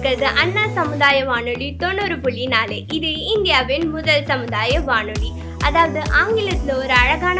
இருக்கிறது 0.00 0.28
அண்ணா 0.42 0.62
சமுதாய 0.76 1.16
வானொலி 1.30 1.66
தொண்ணூறு 1.80 2.14
புள்ளி 2.24 2.44
நாலு. 2.52 2.76
இது 2.96 3.08
இந்தியாவின் 3.32 3.84
முதல் 3.94 4.22
சமுதாய 4.30 4.78
வானொலி. 4.88 5.30
அதாவது 5.66 6.00
ஆங்கிலத்தில் 6.20 6.78
ஒரு 6.82 6.94
அழகான 7.00 7.38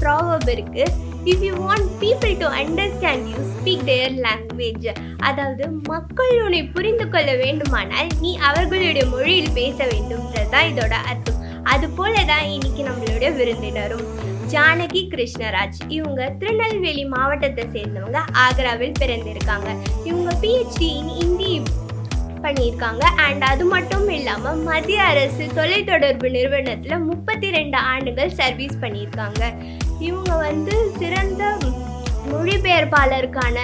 ப்ராவப் 0.00 0.48
இருக்கு. 0.54 0.84
If 1.32 1.44
you 1.48 1.52
want 1.66 1.90
people 2.02 2.34
to 2.42 2.46
understand 2.60 3.26
you 3.32 3.38
speak 3.52 3.84
their 3.90 4.16
language 4.26 4.88
அதாவது 5.28 5.64
மக்கள் 5.90 6.34
உன்னை 6.44 6.62
புரிந்து 6.76 7.06
கொள்ள 7.08 7.30
வேண்டுமானால் 7.42 8.10
நீ 8.22 8.32
அவர்களுடைய 8.48 9.04
மொழியில் 9.14 9.54
பேச 9.60 9.78
வேண்டும்ன்றது 9.92 10.52
தான் 10.56 10.70
இதோட 10.72 10.96
அர்த்தம். 11.12 11.40
அது 11.74 11.88
போல 11.98 12.14
தான் 12.32 12.46
இன்னைக்கு 12.56 12.82
நம்மளுடைய 12.88 13.30
விருந்தினரும் 13.40 14.08
ஜானகி 14.54 15.02
கிருஷ்ணராஜ். 15.12 15.80
இவங்க 15.98 16.22
திருநெல்வேலி 16.40 17.04
மாவட்டத்தை 17.14 17.66
சேர்ந்தவங்க. 17.76 18.20
ஆக்ராவில் 18.46 18.98
பிறந்திருக்காங்க. 19.02 19.68
இவங்க 20.10 20.30
பிஹெச்டி 20.42 20.90
இன் 21.24 21.38
பண்ணியிருக்காங்க. 22.42 23.04
அண்ட் 23.26 23.42
அது 23.42 23.64
மட்டும் 23.64 24.08
இல்லாமல் 24.08 24.62
மத்திய 24.68 25.02
அரசு 25.02 25.44
தொலைத்தொடர்பு 25.58 26.30
நிறுவனத்தில் 26.30 27.06
முப்பத்தி 27.10 27.50
ரெண்டு 27.50 27.78
ஆண்டுகள் 27.92 28.32
சர்வீஸ் 28.40 28.76
பண்ணியிருக்காங்க. 28.80 29.42
இவங்க 30.08 30.36
வந்து 30.36 30.76
சிறந்த 30.98 31.44
மொழிபெயர்ப்பாளருக்கான 32.32 33.58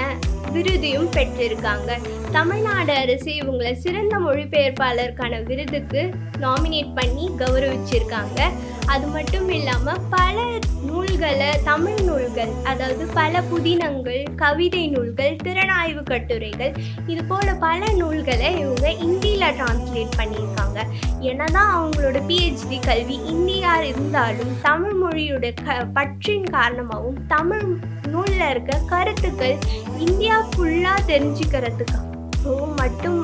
விருதையும் 0.54 1.08
பெற்றிருக்காங்க. 1.16 1.90
தமிழ்நாடு 2.32 2.92
அரசு 2.92 3.30
இவங்களை 3.30 3.72
சிறந்த 3.84 4.14
மொழிபெயர்ப்பாளருக்கான 4.18 5.42
விருதுக்கு 5.44 6.02
நாமினேட் 6.40 6.94
பண்ணி 6.94 7.30
கௌரவிச்சிருக்காங்க. 7.38 8.40
அது 8.88 9.06
மட்டும் 9.06 9.48
இல்லாமல் 9.48 10.00
பல 10.10 10.36
நூல்களை 10.82 11.60
தமிழ் 11.64 12.00
நூல்கள் 12.02 12.52
அதாவது 12.64 13.06
பல 13.06 13.42
புதினங்கள் 13.42 14.22
கவிதை 14.36 14.86
நூல்கள் 14.86 15.36
திறனாய்வு 15.44 16.02
கட்டுரைகள் 16.02 16.72
இது 17.06 17.24
போல் 17.24 17.58
பல 17.58 17.80
நூல்களை 17.92 18.50
இவங்க 18.58 18.90
இந்தியில் 18.90 19.54
டிரான்ஸ்லேட் 19.56 20.16
பண்ணியிருக்காங்க. 20.16 20.78
என்னதான் 21.20 21.70
அவங்களோட 21.72 22.18
பிஹெச்டி 22.28 22.78
கல்வி 22.80 23.14
இந்தியா 23.24 23.82
இருந்தாலும் 23.82 24.52
தமிழ் 24.62 24.96
மொழியோட 25.02 25.52
க 25.64 25.84
பற்றின் 25.94 26.44
காரணமாகவும் 26.44 27.26
தமிழ் 27.26 27.66
நூலில் 28.06 28.48
இருக்க 28.50 28.80
கருத்துக்கள் 28.86 29.56
இந்தியா 29.98 30.46
ஃபுல்லாக 30.50 31.06
தெரிஞ்சுக்கிறதுக்காகவும் 31.06 32.74
மட்டும் 32.74 33.20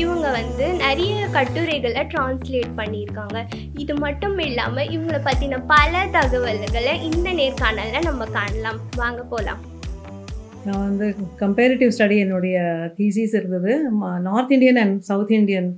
இவங்க 0.00 0.26
வந்து 0.38 0.66
நிறைய 0.82 1.18
கட்டுரைகளை 1.34 2.00
டிரான்ஸ்லேட் 2.12 2.72
பண்ணியிருக்காங்க. 2.80 3.38
இது 3.82 3.92
மட்டும் 4.04 4.36
இல்லாமல் 4.46 4.90
இவங்களை 4.94 5.20
பற்றின 5.28 5.60
பல 5.72 6.02
தகவல்களை 6.16 6.94
இந்த 7.08 7.28
நேர்காணலில் 7.40 8.06
நம்ம 8.08 8.26
காணலாம். 8.36 8.80
வாங்க 9.02 9.22
போகலாம் 9.32 9.62
நான் 10.66 10.84
வந்து 10.88 11.06
கம்பேரிட்டிவ் 11.42 11.92
ஸ்டடி 11.96 12.16
என்னுடைய 12.24 12.56
தீசிஸ் 12.98 13.34
இருந்தது. 13.40 13.72
North 14.28 14.54
Indian 14.56 14.80
and 14.82 14.96
south 15.10 15.34
Indian 15.38 15.68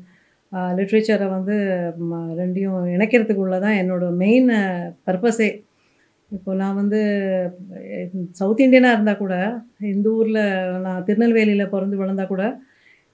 லிட்ரேச்சரை 0.79 1.27
வந்து 1.37 1.57
ரெண்டையும் 2.41 2.87
இணைக்கிறதுக்குள்ள 2.97 3.57
தான் 3.65 3.79
என்னோட 3.81 4.05
மெயின் 4.23 4.49
பர்பஸே 5.09 5.51
இப்போ 6.31 6.51
நான் 6.61 6.79
வந்து 6.81 7.01
சவுத் 8.41 8.65
இந்தியனாக 8.67 8.97
இருந்தால் 8.97 9.23
கூட 9.23 9.35
இந்த 9.93 10.09
ஊரில் 10.19 10.43
நான் 10.87 11.05
திருநெல்வேலியில் 11.09 11.73
பிறந்து 11.75 12.01
வளர்ந்தால் 12.01 12.33
கூட 12.33 12.45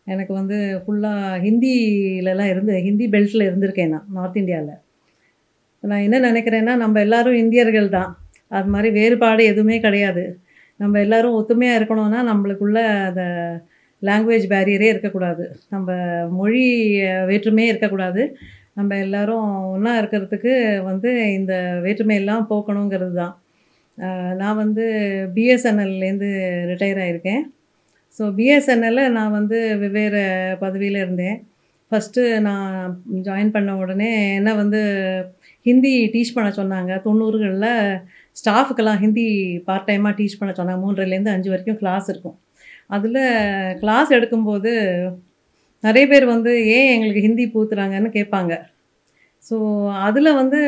எனக்கு 0.07 0.33
வந்து 0.41 0.57
ஃபுல்லாக 0.85 1.39
ஹிந்திலலாம் 1.45 2.51
இருந்து 2.53 2.75
ஹிந்தி 2.87 3.07
பெல்ட்டில் 3.15 3.47
இருந்திருக்கேன் 3.49 3.93
நான் 3.95 4.09
நார்த் 4.17 4.41
இந்தியாவில் 4.43 4.75
நான் 5.83 6.05
என்ன 6.07 6.19
நினைக்கிறேன்னா 6.31 6.75
நம்ம 6.83 7.01
எல்லாரும் 7.07 7.41
இந்தியர்கள் 7.45 7.89
தான். 7.97 8.11
அது 8.57 8.69
மாதிரி 8.75 8.89
வேறுபாடு 8.99 9.43
எதுவுமே 9.53 9.77
கிடையாது. 9.87 10.25
நம்ம 10.81 11.01
எல்லாரும் 11.05 11.37
ஒத்துமையாக 11.41 11.79
இருக்கணும்னா 11.81 12.21
நம்மளுக்குள்ள 12.31 12.79
அந்த 13.09 13.23
லாங்குவேஜ் 14.03 14.47
பேரியரே 14.53 14.89
இருக்கக்கூடாது. 14.93 15.45
நம்ம 15.75 15.89
மொழி 16.39 16.65
வேற்றுமையே 17.31 17.71
இருக்கக்கூடாது. 17.73 18.23
நம்ம 18.79 18.97
எல்லோரும் 19.05 19.49
ஒன்றா 19.75 19.93
இருக்கிறதுக்கு 20.01 20.53
வந்து 20.91 21.11
இந்த 21.39 21.55
வேற்றுமையெல்லாம் 21.85 22.49
போக்கணுங்கிறது 22.51 23.15
தான். 23.23 23.35
நான் 24.41 24.61
வந்து 24.63 24.85
பிஎஸ்என்எல்லேருந்து 25.37 26.31
ரிட்டையர் 26.71 27.03
ஆகியிருக்கேன் 27.05 27.43
ஸோ 28.19 28.25
பிஎஸ்என்எல்ல 28.39 29.03
நான் 29.17 29.37
வந்து 29.39 29.59
வெவ்வேறு 29.83 30.23
பதவியில் 30.63 30.99
இருந்தேன். 31.03 31.37
ஃபஸ்ட்டு 31.91 32.23
நான் 32.47 32.69
ஜாயின் 33.27 33.55
பண்ண 33.57 33.71
உடனே 33.83 34.11
என்ன 34.39 34.51
வந்து 34.61 34.81
ஹிந்தி 35.69 35.93
டீச் 36.15 36.35
பண்ண 36.37 36.49
சொன்னாங்க. 36.61 36.93
தொண்ணூறுகளில் 37.07 37.73
ஸ்டாஃபுக்கெல்லாம் 38.41 39.01
ஹிந்தி 39.05 39.27
பார்ட் 39.67 39.89
டைமாக 39.89 40.15
டீச் 40.21 40.39
பண்ண 40.41 40.53
சொன்னாங்க. 40.59 40.83
மூன்றுலேருந்து 40.85 41.35
அஞ்சு 41.35 41.53
வரைக்கும் 41.53 41.81
கிளாஸ் 41.83 42.09
இருக்கும். 42.13 42.37
அதில் 42.97 43.21
கிளாஸ் 43.83 44.11
எடுக்கும்போது 44.19 44.73
நிறைய 45.85 46.05
பேர் 46.13 46.27
வந்து 46.35 46.53
ஏன் 46.77 46.91
எங்களுக்கு 46.95 47.27
ஹிந்தி 47.27 47.45
பூத்துறாங்கன்னு 47.55 48.11
கேட்பாங்க. 48.19 48.55
ஸோ 49.49 49.57
அதில் 50.09 50.39
வந்து 50.41 50.61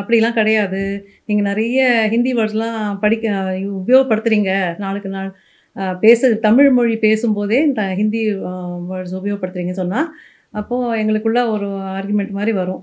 அப்படிலாம் 0.00 0.38
கிடையாது. 0.40 0.82
நீங்கள் 1.28 1.48
நிறைய 1.50 1.78
ஹிந்தி 2.14 2.32
வேர்ட்ஸ்லாம் 2.38 2.80
படிக்க 3.04 3.26
உபயோகப்படுத்துகிறீங்க 3.80 4.52
நாளுக்கு 4.84 5.10
நாள் 5.16 5.30
பேச 6.04 6.30
தமிழ் 6.46 6.70
மொழி 6.78 6.94
பேசும்போதே 7.06 7.58
இந்த 7.68 7.82
ஹிந்தி 8.00 8.22
வேர்ட்ஸ் 8.90 9.16
உபயோகப்படுத்துகிறீங்கன்னு 9.20 9.82
சொன்னால் 9.82 10.08
அப்போது 10.60 10.96
எங்களுக்குள்ள 11.02 11.40
ஒரு 11.54 11.68
ஆர்குமெண்ட் 11.98 12.32
மாதிரி 12.38 12.52
வரும். 12.60 12.82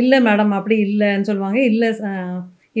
இல்லை 0.00 0.18
மேடம் 0.26 0.52
அப்படி 0.58 0.76
இல்லைன்னு 0.88 1.28
சொல்லுவாங்க. 1.30 1.58
இல்லை 1.70 1.88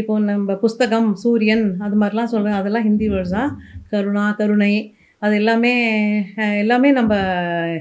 இப்போ 0.00 0.14
நம்ம 0.28 0.54
புஸ்தகம் 0.64 1.08
சூரியன் 1.22 1.64
அது 1.84 1.96
மாதிரிலாம் 2.00 2.32
சொல்கிறேன் 2.34 2.58
அதெல்லாம் 2.60 2.86
ஹிந்தி 2.88 3.06
வேர்ட்ஸ் 3.12 3.36
தான் 3.38 3.50
கருணா 3.92 4.24
கருணை 4.40 4.72
அது 5.22 5.34
எல்லாமே 5.40 5.72
எல்லாமே 6.62 6.88
நம்ம 6.98 7.14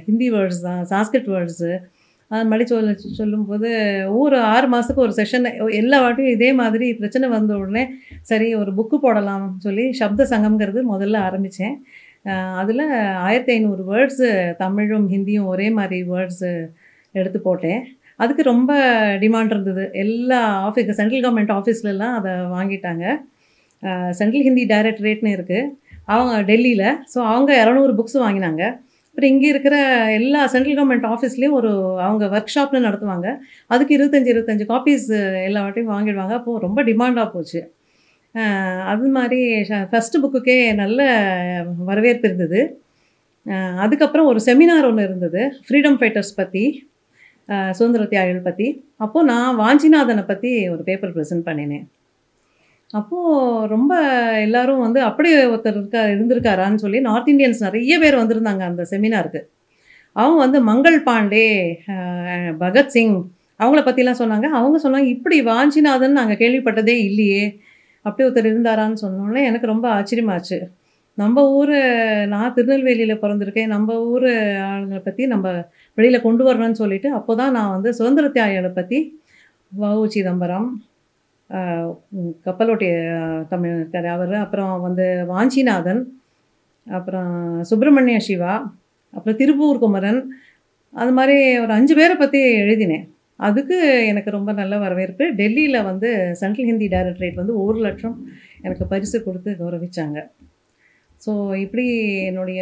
ஹிந்தி 0.07 0.27
வேர்ட்ஸ் 0.35 0.61
தான் 0.67 0.81
சாஸ்கிரிட் 0.91 1.29
வேர்ட்ஸு 1.33 1.71
அது 2.31 2.45
மாதிரி 2.51 2.65
சொல்ல 2.71 2.93
சொல்லும்போது 3.19 3.69
ஒவ்வொரு 4.13 4.37
ஆறு 4.53 4.67
மாதத்துக்கு 4.71 5.05
ஒரு 5.07 5.13
செஷன் 5.19 5.45
எல்லா 5.81 5.97
வாட்டியும் 6.03 6.35
இதே 6.35 6.49
மாதிரி 6.61 6.87
பிரச்சனை 6.99 7.25
வந்த 7.35 7.53
உடனே 7.61 7.83
சரி 8.31 8.47
ஒரு 8.61 8.71
புக்கு 8.79 8.97
போடலாம்னு 9.05 9.65
சொல்லி 9.67 9.85
சப்த 10.01 10.27
சங்கம்ங்கிறது 10.33 10.81
முதல்ல 10.93 11.19
ஆரம்பித்தேன் 11.27 11.75
அதில் 12.61 12.83
ஆயிரத்தி 13.27 13.51
ஐநூறு 13.55 13.81
வேர்ட்ஸு 13.91 14.29
தமிழும் 14.63 15.07
ஹிந்தியும் 15.13 15.49
ஒரே 15.53 15.67
மாதிரி 15.79 15.99
வேர்ட்ஸு 16.13 16.51
எடுத்து 17.19 17.39
போட்டேன். 17.47 17.81
அதுக்கு 18.23 18.43
ரொம்ப 18.53 18.71
டிமாண்ட் 19.23 19.53
இருந்தது. 19.53 19.83
எல்லா 20.03 20.39
ஆஃபீஸ் 20.67 20.97
சென்ட்ரல் 20.99 21.23
கவர்மெண்ட் 21.25 21.53
ஆஃபீஸ்லலாம் 21.57 22.15
அதை 22.19 22.31
வாங்கிட்டாங்க. 22.57 23.05
சென்ட்ரல் 24.19 24.45
ஹிந்தி 24.47 24.63
டைரக்டரேட்னு 24.73 25.35
இருக்குது 25.37 25.71
அவங்க 26.13 26.33
டெல்லியில் 26.49 26.87
ஸோ 27.13 27.19
அவங்க 27.33 27.51
இரநூறு 27.63 27.93
புக்ஸ் 27.99 28.17
வாங்கினாங்க. 28.25 28.63
அப்புறம் 29.15 29.31
இங்கே 29.33 29.47
இருக்கிற 29.51 29.75
எல்லா 30.17 30.39
சென்ட்ரல் 30.53 30.77
கவர்மெண்ட் 30.77 31.05
ஆஃபீஸ்லேயும் 31.11 31.53
ஒரு 31.57 31.69
அவங்க 32.05 32.25
ஒர்க் 32.33 32.51
ஷாப்னு 32.53 32.79
நடத்துவாங்க. 32.85 33.27
அதுக்கு 33.73 33.93
இருபத்தஞ்சி 33.97 34.29
இருபத்தஞ்சி 34.31 34.65
காப்பீஸ் 34.71 35.05
எல்லா 35.45 35.61
வாட்டியும் 35.65 35.91
வாங்கிடுவாங்க. 35.93 36.33
அப்போது 36.39 36.63
ரொம்ப 36.65 36.83
டிமாண்டாக 36.89 37.27
போச்சு. 37.35 37.61
அது 38.93 39.11
மாதிரி 39.17 39.39
ஃபஸ்ட்டு 39.91 40.21
புக்குக்கே 40.23 40.57
நல்ல 40.81 40.99
வரவேற்பு 41.89 42.27
இருந்தது. 42.29 42.61
அதுக்கப்புறம் 43.85 44.29
ஒரு 44.33 44.41
செமினார் 44.49 44.89
ஒன்று 44.89 45.07
இருந்தது. 45.09 45.43
ஃப்ரீடம் 45.67 45.97
ஃபைட்டர்ஸ் 46.01 46.35
பற்றி 46.41 46.65
சுதந்திர 47.79 48.09
தியாகிகள் 48.13 48.47
பற்றி 48.49 48.67
அப்போது 49.05 49.29
நான் 49.31 49.59
வாஞ்சிநாதனை 49.63 50.25
பற்றி 50.33 50.51
ஒரு 50.75 50.83
பேப்பர் 50.89 51.15
ப்ரெசென்ட் 51.17 51.47
பண்ணினேன். 51.49 51.87
அப்போது 52.95 53.67
ரொம்ப 53.73 53.93
எல்லாரும் 54.45 54.83
வந்து 54.85 54.99
அப்படி 55.09 55.29
ஒருத்தர் 55.53 55.77
இருக்கா 55.79 56.01
இருந்திருக்காரான்னு 56.13 56.83
சொல்லி 56.83 56.99
நார்த் 57.07 57.31
இந்தியன்ஸ் 57.33 57.65
நிறைய 57.67 57.93
பேர் 58.03 58.21
வந்திருந்தாங்க 58.21 58.63
அந்த 58.69 58.83
செமினாருக்கு 58.91 59.41
அவங்க 60.15 60.39
வந்து 60.45 60.59
மங்கள் 60.69 60.99
பாண்டே 61.07 61.47
பகத்சிங் 62.63 63.15
அவங்கள 63.59 63.81
பற்றிலாம் 63.83 64.21
சொன்னாங்க. 64.21 64.47
அவங்க 64.59 64.77
சொன்னாங்க 64.85 65.07
இப்படி 65.15 65.37
வாஞ்சிநாதன் 65.49 66.17
நாங்கள் 66.19 66.39
கேள்விப்பட்டதே 66.41 66.95
இல்லையே. 67.09 67.43
அப்படி 68.05 68.25
ஒருத்தர் 68.27 68.49
இருந்தாரான்னு 68.51 68.99
சொன்னோன்னே 69.03 69.41
எனக்கு 69.49 69.67
ரொம்ப 69.73 69.87
ஆச்சரியமாச்சு. 69.97 70.57
நம்ம 71.17 71.37
ஊர் 71.57 71.75
நான் 72.33 72.53
திருநெல்வேலியில் 72.57 73.21
பிறந்திருக்கேன். 73.23 73.71
நம்ம 73.75 73.89
ஊர் 74.11 74.27
ஆளுங்களை 74.69 75.01
பற்றி 75.03 75.23
நம்ம 75.33 75.45
வெளியில் 75.97 76.25
கொண்டு 76.27 76.43
வரணும்னு 76.47 76.81
சொல்லிட்டு 76.83 77.09
அப்போ 77.19 77.35
தான் 77.41 77.55
நான் 77.57 77.73
வந்து 77.75 77.91
சுதந்திர 77.99 78.27
தியாகிகளை 78.37 78.71
பற்றி 78.79 78.99
வஉ 79.71 80.03
சிதம்பரம் 80.15 80.67
கப்பலோட்டிய 82.45 82.93
தமிழ் 83.51 83.75
இருக்கார் 83.77 84.07
அவர் 84.15 84.33
அப்புறம் 84.45 84.73
வந்து 84.87 85.05
வாஞ்சிநாதன் 85.33 86.01
அப்புறம் 86.87 87.33
சுப்பிரமணிய 87.69 88.17
சிவா 88.27 88.53
அப்புறம் 89.13 89.37
திருப்பூர் 89.41 89.81
குமரன். 89.83 90.21
அது 90.93 91.11
மாதிரி 91.17 91.35
ஒரு 91.63 91.71
அஞ்சு 91.77 91.93
பேரை 91.99 92.15
பற்றி 92.17 92.39
எழுதினேன். 92.63 93.05
அதுக்கு 93.39 93.77
எனக்கு 94.11 94.29
ரொம்ப 94.37 94.51
நல்ல 94.59 94.75
வரவேற்பு. 94.83 95.25
டெல்லியில் 95.39 95.87
வந்து 95.89 96.09
சென்ட்ரல் 96.41 96.69
ஹிந்தி 96.69 96.87
டைரக்டரேட் 96.93 97.39
வந்து 97.41 97.55
ஒரு 97.65 97.79
லட்சம் 97.85 98.15
எனக்கு 98.65 98.85
பரிசு 98.93 99.17
கொடுத்து 99.27 99.51
கௌரவித்தாங்க 99.61 100.19
ஸோ 101.21 101.31
இப்படி 101.63 101.85
என்னுடைய 102.29 102.59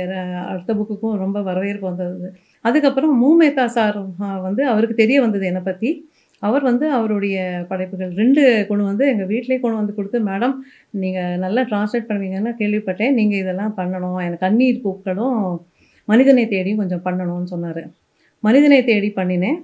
அடுத்த 0.51 0.71
புக்குக்கும் 0.79 1.21
ரொம்ப 1.23 1.37
வரவேற்பு 1.49 1.85
வந்தது. 1.89 2.27
அதுக்கப்புறம் 2.65 3.13
மூமேத்தா 3.23 3.65
சார் 3.77 3.97
வந்து 4.47 4.63
அவருக்கு 4.71 4.95
தெரிய 5.03 5.17
வந்தது 5.25 5.45
என்னை 5.51 5.63
பற்றி 5.69 5.89
அவர் 6.47 6.63
வந்து 6.69 6.85
அவருடைய 6.97 7.37
படைப்புகள் 7.69 8.11
ரெண்டு 8.21 8.43
கொண்டு 8.69 8.83
வந்து 8.89 9.05
எங்கள் 9.11 9.29
வீட்டிலே 9.31 9.57
கொண்டு 9.63 9.79
வந்து 9.81 9.95
கொடுத்து 9.97 10.19
மேடம் 10.29 10.55
நீங்கள் 11.03 11.39
நல்லா 11.43 11.61
ட்ரான்ஸ்லேட் 11.69 12.09
பண்ணுவீங்கன்னு 12.09 12.53
கேள்விப்பட்டேன். 12.61 13.13
நீங்கள் 13.19 13.41
இதெல்லாம் 13.43 13.75
பண்ணணும். 13.79 14.17
எனக்கு 14.27 14.45
கண்ணீர் 14.47 14.83
பூக்களும் 14.85 15.37
மனிதனை 16.11 16.43
தேடியும் 16.53 16.81
கொஞ்சம் 16.83 17.05
பண்ணணும்னு 17.07 17.51
சொன்னார். 17.53 17.83
மனிதனை 18.43 18.79
தேடி 18.91 19.09
பண்ணினேன். 19.19 19.59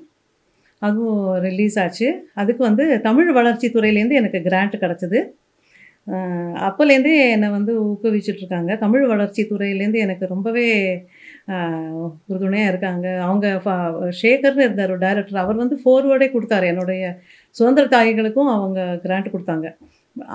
அதுவும் 0.87 1.23
ரிலீஸ் 1.47 1.77
ஆச்சு. 1.83 2.07
அதுக்கு 2.41 2.61
வந்து 2.69 2.85
தமிழ் 3.07 3.31
வளர்ச்சி 3.39 3.67
துறையிலேருந்து 3.75 4.19
எனக்கு 4.21 4.39
கிராண்ட் 4.47 4.75
கிடச்சிது. 4.83 5.19
அப்போலேருந்தே 6.67 7.15
என்னை 7.33 7.47
வந்து 7.55 7.71
ஊக்குவிச்சிட்ருக்காங்க 7.87 8.71
தமிழ் 8.83 9.03
வளர்ச்சி 9.11 9.41
துறையிலேருந்து 9.51 9.99
எனக்கு 10.05 10.25
ரொம்பவே 10.33 10.67
உறுதுணையாக 12.31 12.71
இருக்காங்க. 12.71 13.07
அவங்க 13.27 13.45
ஷேகர்னு 14.21 14.65
இருந்தார் 14.67 14.93
ஒரு 14.95 15.03
டைரக்டர் 15.05 15.43
அவர் 15.43 15.61
வந்து 15.63 15.77
ஃபோர்வேர்டே 15.83 16.27
கொடுத்தாரு. 16.35 16.65
என்னுடைய 16.73 17.03
சுதந்திர 17.55 17.85
தாய்களுக்கும் 17.95 18.51
அவங்க 18.55 18.79
கிராண்ட் 19.05 19.33
கொடுத்தாங்க. 19.33 19.67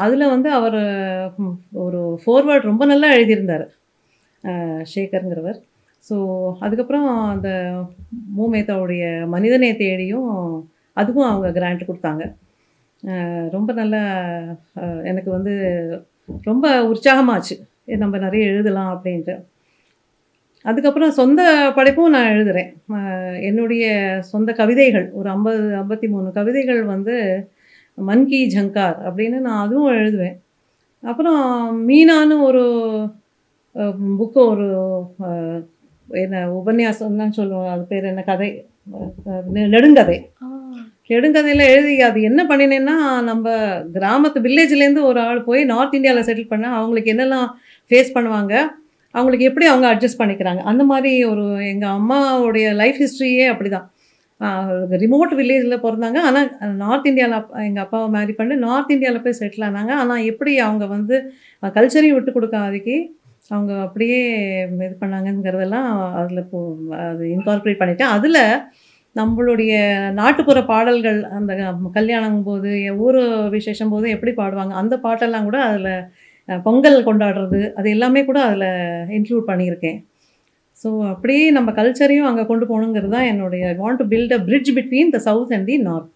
அதில் 0.05 0.33
வந்து 0.35 0.49
அவர் 0.59 0.81
ஒரு 1.85 2.01
ஃபோர்வேர்டு 2.23 2.71
ரொம்ப 2.71 2.85
நல்லா 2.93 3.09
எழுதியிருந்தார் 3.17 3.67
ஷேகருங்கிறவர் 4.93 5.59
ஸோ 6.09 6.17
அதுக்கப்புறம் 6.65 7.07
அந்த 7.35 7.49
மூமேத்தாவுடைய 8.39 9.05
மனிதனை 9.35 9.71
தேடியும் 9.83 10.33
அதுக்கும் 10.97 11.29
அவங்க 11.31 11.49
கிராண்ட் 11.59 11.89
கொடுத்தாங்க. 11.89 12.25
ரொம்ப 13.57 13.71
நல்லா 13.81 14.03
எனக்கு 15.11 15.31
வந்து 15.37 15.55
ரொம்ப 16.49 16.67
உற்சாகமாச்சு. 16.93 17.55
ஏ, 17.91 17.97
நம்ம 18.03 18.19
நிறைய 18.19 18.45
எழுதலாம் 18.53 18.93
அப்படின்ட்டு. 18.95 19.35
அதுக்கப்புறம் 20.65 21.17
சொந்த 21.19 21.41
படைப்பும் 21.75 22.15
நான் 22.15 22.31
எழுதுகிறேன் 22.33 22.71
என்னுடைய 23.43 23.85
சொந்த 24.21 24.53
கவிதைகள் 24.53 25.07
ஒரு 25.13 25.29
ஐம்பது 25.29 25.61
ஐம்பத்தி 25.81 26.09
மூணு 26.09 26.29
கவிதைகள் 26.33 26.83
வந்து 26.93 27.17
மன் 28.09 28.27
கி 28.27 28.41
ஜங்கார் 28.55 28.97
அப்படின்னு 29.09 29.39
நான் 29.47 29.67
அதுவும் 29.67 29.93
எழுதுவேன். 29.93 30.37
அப்புறம் 31.03 31.43
மீனான்னு 31.89 32.37
ஒரு 32.49 32.65
புக்கு 34.19 34.41
ஒரு 34.51 34.69
என்ன 36.23 36.41
உபன்யாசம்லாம் 36.59 37.37
சொல்லுவோம். 37.39 37.71
அது 37.75 37.85
பேர் 37.93 38.11
என்ன? 38.13 38.23
கதை. 38.23 38.51
நெடுங்கதை. 39.55 40.17
நெடுங்கதையில் 41.09 41.67
எழுதி 41.75 41.95
அது 42.09 42.19
என்ன 42.23 42.41
பண்ணினேன்னா 42.51 42.97
நம்ம 43.31 43.47
கிராமத்து 43.97 44.39
வில்லேஜ்லேருந்து 44.47 45.03
ஒரு 45.11 45.21
ஆள் 45.21 45.43
போய் 45.49 45.65
நார்த் 45.65 45.95
இந்தியாவில் 45.95 46.27
செட்டில் 46.29 46.53
பண்ண 46.53 46.67
அவங்களுக்கு 46.79 47.13
என்னெல்லாம் 47.13 47.49
ஃபேஸ் 47.89 48.15
பண்ணுவாங்க? 48.17 48.55
அவங்களுக்கு 49.15 49.49
எப்படி 49.51 49.67
அவங்க 49.73 49.87
அட்ஜஸ்ட் 49.93 50.21
பண்ணிக்கிறாங்க? 50.23 50.63
அந்த 50.71 50.83
மாதிரி 50.93 51.13
ஒரு 51.33 51.45
எங்கள் 51.73 51.95
அம்மாவுடைய 51.99 52.69
லைஃப் 52.83 53.01
ஹிஸ்ட்ரியே 53.05 53.47
அப்படி 53.55 53.71
தான் 53.77 53.89
ரிமோட் 55.03 55.33
வில்லேஜில் 55.41 55.83
பிறந்தாங்க. 55.85 56.19
ஆனால் 56.29 56.49
நார்த் 56.83 57.11
இந்தியாவில் 57.11 57.37
எங்கள் 57.69 57.85
அப்பாவை 57.85 58.09
மேரி 58.17 58.33
பண்ணி 58.39 58.55
நார்த் 58.67 58.95
இந்தியாவில் 58.95 59.25
போய் 59.27 59.39
செட்டில் 59.41 59.67
ஆனாங்க. 59.69 59.93
ஆனால் 60.03 60.25
எப்படி 60.31 60.53
அவங்க 60.69 60.87
வந்து 60.97 61.17
கல்ச்சரையும் 61.77 62.17
விட்டு 62.19 62.33
கொடுக்காதக்கு 62.39 62.97
அவங்க 63.51 63.73
அப்படியே 63.87 64.19
இது 64.87 64.95
பண்ணாங்கங்கிறதெல்லாம் 65.03 65.89
அதில் 66.21 66.43
அது 67.09 67.25
இன்கார்பரேட் 67.37 67.81
பண்ணிட்டேன். 67.83 68.15
அதில் 68.19 68.43
நம்மளுடைய 69.17 69.73
நாட்டுப்புற 70.21 70.61
பாடல்கள் 70.71 71.19
அந்த 71.39 71.53
கல்யாணம் 71.99 72.39
போது 72.47 72.71
ஊர் 73.07 73.19
விசேஷம் 73.57 73.93
போது 73.95 74.07
எப்படி 74.15 74.33
பாடுவாங்க 74.41 74.75
அந்த 74.83 74.95
பாட்டெல்லாம் 75.05 75.47
கூட 75.49 75.59
அதில் 75.69 75.93
பொங்கல் 76.49 76.99
கொண்டாடுறது 77.09 77.61
அது 77.79 77.89
எல்லாமே 77.91 78.23
கூட 78.25 78.39
அதில் 78.49 78.69
இன்க்ளூட் 79.17 79.49
பண்ணியிருக்கேன். 79.51 79.99
ஸோ 80.81 80.89
அப்படியே 81.13 81.45
நம்ம 81.51 81.71
கல்ச்சரையும் 81.73 82.29
அங்கே 82.31 82.45
கொண்டு 82.49 82.65
போகணுங்கிறது 82.71 83.15
தான் 83.17 83.31
என்னுடைய 83.33 83.65
want 83.81 84.01
to 84.03 84.07
build 84.13 84.35
a 84.39 84.41
bridge 84.49 84.71
between 84.79 85.15
the 85.17 85.21
south 85.29 85.55
and 85.57 85.69
the 85.71 85.77
north 85.89 86.11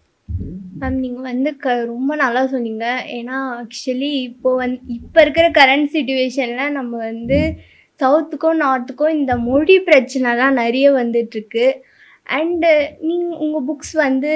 ma'am 0.81 0.99
நீங்கள் 1.03 1.27
வந்து 1.29 1.49
க 1.63 1.69
ரொம்ப 1.85 2.11
நல்லா 2.15 2.41
சொன்னீங்க. 2.51 2.85
ஏன்னா 3.17 3.37
ஆக்சுவலி 3.59 4.11
இப்போ 4.27 4.49
வந் 4.59 4.75
இப்போ 4.97 5.19
இருக்கிற 5.21 5.45
கரண்ட் 5.59 5.89
சுச்சுவேஷனில் 5.95 6.75
நம்ம 6.77 6.91
வந்து 7.05 7.39
சவுத்துக்கும் 7.99 8.61
நார்த்துக்கும் 8.65 9.15
இந்த 9.19 9.33
மொழி 9.47 9.77
பிரச்சனை 9.87 10.31
தான் 10.35 10.59
நிறைய 10.61 10.87
வந்துட்டுருக்கு 10.91 11.65
அண்டு 12.29 12.71
நீங்கள் 13.07 13.39
உங்கள் 13.45 13.65
புக்ஸ் 13.69 13.95
வந்து 13.97 14.33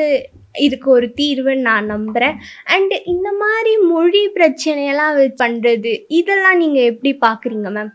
இதுக்கு 0.56 0.88
ஒரு 0.92 1.08
தீர்வுன்னு 1.20 1.68
நான் 1.70 1.86
நம்புகிறேன் 1.86 2.38
அண்டு 2.76 2.96
இந்த 3.06 3.30
மாதிரி 3.42 3.74
மொழி 3.88 4.24
பிரச்சனையெல்லாம் 4.38 5.20
பண்ணுறது 5.44 5.94
இதெல்லாம் 6.20 6.58
நீங்கள் 6.58 6.90
எப்படி 6.92 7.14
பார்க்குறீங்க 7.26 7.70
மேம் 7.70 7.92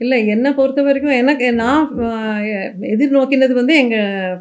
இல்லை 0.00 0.18
என்னை 0.26 0.50
பொறுத்த 0.52 0.80
வரைக்கும் 0.82 1.18
எனக்கு 1.22 1.46
நான் 1.54 1.86
எதிர்நோக்கினது 2.92 3.54
வந்து 3.54 3.74
எங்கள் 3.74 4.36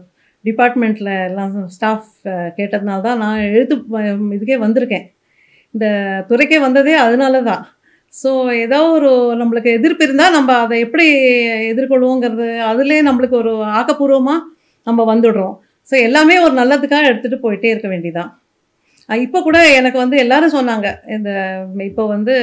டிபார்ட்மெண்ட்டில் 0.45 1.13
எல்லாம் 1.29 1.53
ஸ்டாஃப் 1.67 2.09
கேட்டதுனால 2.57 3.01
தான் 3.01 3.21
நான் 3.23 3.39
எழுத்து 3.53 3.75
இதுக்கே 4.35 4.57
வந்திருக்கேன். 4.65 5.05
இந்த 5.73 5.87
துறைக்கே 6.29 6.59
வந்ததே 6.65 6.93
அதனால 7.05 7.41
தான் 7.41 7.63
ஸோ 8.13 8.29
ஏதோ 8.65 8.79
ஒரு 8.89 9.09
நம்மளுக்கு 9.41 9.71
எதிர்ப்பு 9.77 10.03
இருந்தால் 10.03 10.35
நம்ம 10.37 10.51
அதை 10.59 10.75
எப்படி 10.85 11.05
எதிர்கொள்வோங்கிறது 11.71 12.47
அதுலேயே 12.69 13.01
நம்மளுக்கு 13.07 13.35
ஒரு 13.41 13.53
ஆக்கப்பூர்வமாக 13.79 14.45
நம்ம 14.87 15.03
வந்துடுறோம். 15.13 15.55
ஸோ 15.89 15.95
எல்லாமே 16.07 16.35
ஒரு 16.45 16.53
நல்லதுக்காக 16.61 17.09
எடுத்துகிட்டு 17.11 17.45
போயிட்டே 17.45 17.71
இருக்க 17.73 17.89
வேண்டிதான் 17.93 18.31
இப்போ 19.09 19.39
கூட 19.47 19.57
எனக்கு 19.79 19.97
வந்து 20.03 20.15
எல்லாரும் 20.23 20.55
சொன்னாங்க. 20.55 20.87
இந்த 21.15 21.29
இப்போ 21.89 22.03
வந்து 22.15 22.33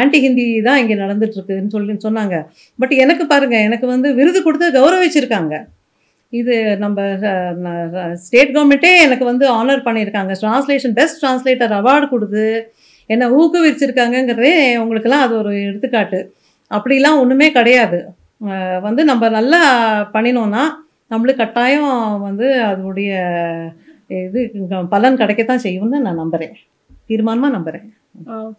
ஆன்டி 0.00 0.18
ஹிந்தி 0.24 0.44
தான் 0.66 0.80
இங்கே 0.82 0.96
நடந்துட்டுருக்குன்னு 1.02 1.74
சொல்லி 1.76 1.94
சொன்னாங்க. 2.04 2.36
பட் 2.82 2.94
எனக்கு 3.04 3.24
பாருங்க 3.32 3.56
எனக்கு 3.68 3.86
வந்து 3.94 4.08
விருது 4.18 4.40
கொடுத்து 4.44 4.66
கௌரவிச்சிருக்காங்க. 4.76 5.54
இது 6.32 6.54
நம்ம 6.84 6.98
ஸ்டேட் 8.26 8.52
கவர்மெண்ட்டே 8.54 8.92
எனக்கு 9.06 9.24
வந்து 9.30 9.44
ஆனர் 9.56 9.84
பண்ணியிருக்காங்க. 9.88 10.32
ட்ரான்ஸ்லேஷன் 10.42 10.94
பெஸ்ட் 11.00 11.20
ட்ரான்ஸ்லேட்டர் 11.22 11.74
அவார்டு 11.80 12.06
கொடுத்து 12.14 12.44
என்னை 13.10 13.26
ஊக்குவிச்சிருக்காங்கங்கிறதே 13.38 14.54
உங்களுக்கெல்லாம் 14.82 15.24
அது 15.26 15.34
ஒரு 15.42 15.52
எடுத்துக்காட்டு. 15.68 16.20
அப்படிலாம் 16.70 17.20
ஒன்றுமே 17.22 17.48
கிடையாது. 17.58 17.98
வந்து 18.86 19.02
நம்ம 19.10 19.28
நல்லா 19.38 19.60
பண்ணினோன்னா 20.14 20.62
நம்மளுக்கு 21.12 21.42
கட்டாயம் 21.42 21.94
வந்து 22.28 22.46
அதனுடைய 22.70 23.12
இது 24.28 24.40
பலன் 24.94 25.20
கிடைக்கத்தான் 25.22 25.64
செய்யும்னு 25.66 26.04
நான் 26.06 26.22
நம்புகிறேன் 26.22 26.54
தீர்மானமாக 27.10 27.56
நம்புகிறேன் 27.56 27.88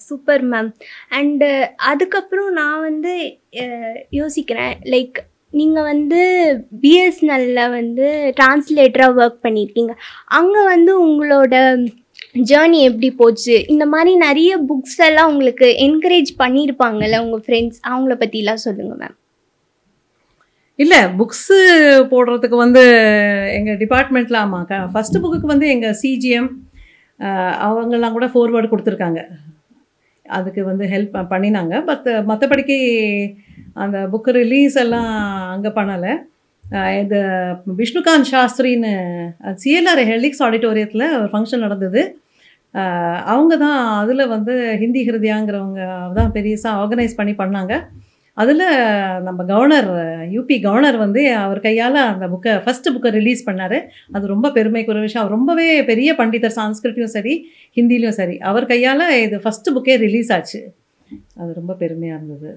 சூப்பர் 0.07 0.44
மேம். 0.51 0.69
அண்டு 1.17 1.50
அதுக்கப்புறம் 1.89 2.51
நான் 2.59 2.83
வந்து 2.88 3.13
யோசிக்கிறேன். 4.19 4.73
லைக் 4.94 5.17
நீங்கள் 5.59 5.88
வந்து 5.91 6.21
பிஎஸ்என்எல்லில் 6.83 7.73
வந்து 7.79 8.07
டிரான்ஸ்லேட்டராக 8.39 9.19
ஒர்க் 9.23 9.44
பண்ணியிருக்கீங்க 9.45 9.94
அங்கே 10.38 10.61
வந்து 10.73 10.94
உங்களோட 11.07 11.55
ஜேர்னி 12.50 12.79
எப்படி 12.89 13.09
போச்சு? 13.19 13.55
இந்த 13.74 13.86
மாதிரி 13.93 14.13
நிறைய 14.27 14.51
புக்ஸ் 14.69 15.00
எல்லாம் 15.10 15.31
உங்களுக்கு 15.33 15.67
என்கரேஜ் 15.88 16.31
பண்ணியிருப்பாங்கல்ல 16.43 17.19
உங்கள் 17.25 17.43
ஃப்ரெண்ட்ஸ் 17.48 17.81
அவங்கள 17.91 18.15
பற்றிலாம் 18.24 18.65
சொல்லுங்கள் 18.67 19.01
மேம். 19.03 19.17
இல்லை 20.82 21.00
புக்ஸு 21.20 21.58
போடுறதுக்கு 22.12 22.58
வந்து 22.65 22.84
எங்கள் 23.58 23.80
டிபார்ட்மெண்ட்டில் 23.82 24.39
ஆமாம் 24.44 24.68
க 24.70 24.77
ஃபஸ்ட்டு 24.94 25.22
புக்குக்கு 25.24 25.53
வந்து 25.53 25.68
எங்கள் 25.74 25.98
சிஜிஎம் 26.01 26.50
அவங்கெல்லாம் 27.65 28.15
கூட 28.18 28.27
ஃபோர்வேர்டு 28.34 28.72
கொடுத்துருக்காங்க. 28.72 29.22
அதுக்கு 30.38 30.62
வந்து 30.70 30.86
ஹெல்ப் 30.94 31.15
பண்ணினாங்க. 31.34 31.75
பட் 31.89 32.08
மற்றபடிக்கு 32.30 32.77
அந்த 33.84 33.98
புக்கு 34.13 34.32
ரிலீஸ் 34.42 34.75
எல்லாம் 34.84 35.12
அங்கே 35.53 35.72
பண்ணலை. 35.80 36.13
இது 37.03 37.20
விஷ்ணுகாந்த் 37.80 38.30
சாஸ்திரின்னு 38.34 38.92
சிஎல்ஆர் 39.63 40.01
ஹெலிக்ஸ் 40.12 40.44
ஆடிட்டோரியத்தில் 40.46 41.06
ஒரு 41.20 41.30
ஃபங்க்ஷன் 41.34 41.65
நடந்தது. 41.65 42.01
அவங்க 43.34 43.53
தான் 43.65 43.80
அதில் 44.01 44.32
வந்து 44.36 44.53
ஹிந்தி 44.82 45.01
ஹிருதியாங்கிறவங்க 45.08 45.82
தான் 46.20 46.34
பெரியசாக 46.38 46.80
ஆர்கனைஸ் 46.84 47.20
பண்ணி 47.20 47.36
பண்ணாங்க. 47.42 47.74
அதில் 48.42 48.63
நம்ம 49.28 49.40
கவர்னர் 49.52 49.90
யூபி 50.36 50.56
கவர்னர் 50.62 50.98
வந்து 51.04 51.22
அவர் 51.36 51.60
கையால் 51.66 52.00
அந்த 52.12 52.25
புக்கை 52.34 52.54
ஃபஸ்ட்டு 52.66 52.94
புக்கை 52.96 53.10
ரிலீஸ் 53.20 53.48
பண்ணார். 53.50 53.78
அது 54.16 54.34
ரொம்ப 54.34 54.52
பெருமைக்குரிய 54.52 55.04
விஷயம். 55.08 55.24
அவர் 55.24 55.38
ரொம்பவே 55.38 55.68
பெரிய 55.92 56.13
பண்டிதர் 56.22 56.58
சான்ஸ்கிருட்லையும் 56.60 57.16
சரி 57.18 57.36
ஹிந்திலையும் 57.75 58.18
சரி 58.20 58.38
அவர் 58.52 58.66
கையால் 58.66 59.06
இது 59.25 59.38
ஃபஸ்ட்டு 59.46 59.75
புக்கே 59.78 59.98
ரிலீஸ் 60.06 60.32
ஆச்சு. 60.38 60.62
அது 61.42 61.52
ரொம்ப 61.60 61.74
பெருமையாக 61.84 62.20
இருந்தது. 62.20 62.52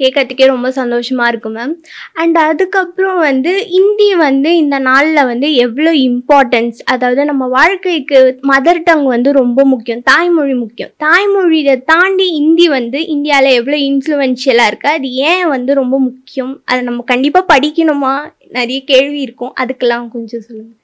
கேட்கறதுக்கே 0.00 0.46
ரொம்ப 0.52 0.68
சந்தோஷமாக 0.78 1.30
இருக்கும் 1.32 1.56
மேம் 1.58 1.74
அண்ட் 2.20 2.38
அதுக்கப்புறம் 2.46 3.20
வந்து 3.28 3.52
இந்தி 3.80 4.08
வந்து 4.24 4.50
இந்த 4.62 4.76
நாளில் 4.88 5.28
வந்து 5.30 5.50
எவ்வளோ 5.64 5.92
இம்பார்ட்டன்ஸ் 6.08 6.78
அதாவது 6.94 7.24
நம்ம 7.30 7.46
வாழ்க்கைக்கு 7.58 8.20
மதர் 8.52 8.82
டங் 8.88 9.06
வந்து 9.14 9.32
ரொம்ப 9.40 9.58
முக்கியம் 9.72 10.02
தாய்மொழி 10.10 10.54
முக்கியம். 10.64 10.92
தாய்மொழியை 11.04 11.76
தாண்டி 11.92 12.26
இந்தி 12.40 12.66
வந்து 12.76 12.98
இந்தியாவில் 13.14 13.56
எவ்வளோ 13.58 13.78
இன்ஃப்ளூவன்ஷியலாக 13.90 14.70
இருக்குது 14.70 14.96
அது 14.98 15.08
ஏன் 15.30 15.46
வந்து 15.54 15.70
ரொம்ப 15.82 15.96
முக்கியம்? 16.08 16.52
அதை 16.70 16.80
நம்ம 16.88 17.04
கண்டிப்பாக 17.12 17.50
படிக்கணுமா? 17.54 18.14
நிறைய 18.58 18.80
கேள்வி 18.90 19.20
இருக்கும். 19.26 19.54
அதுக்கெல்லாம் 19.62 20.06
கொஞ்சம் 20.16 20.44
சொல்லுங்கள் 20.48 20.76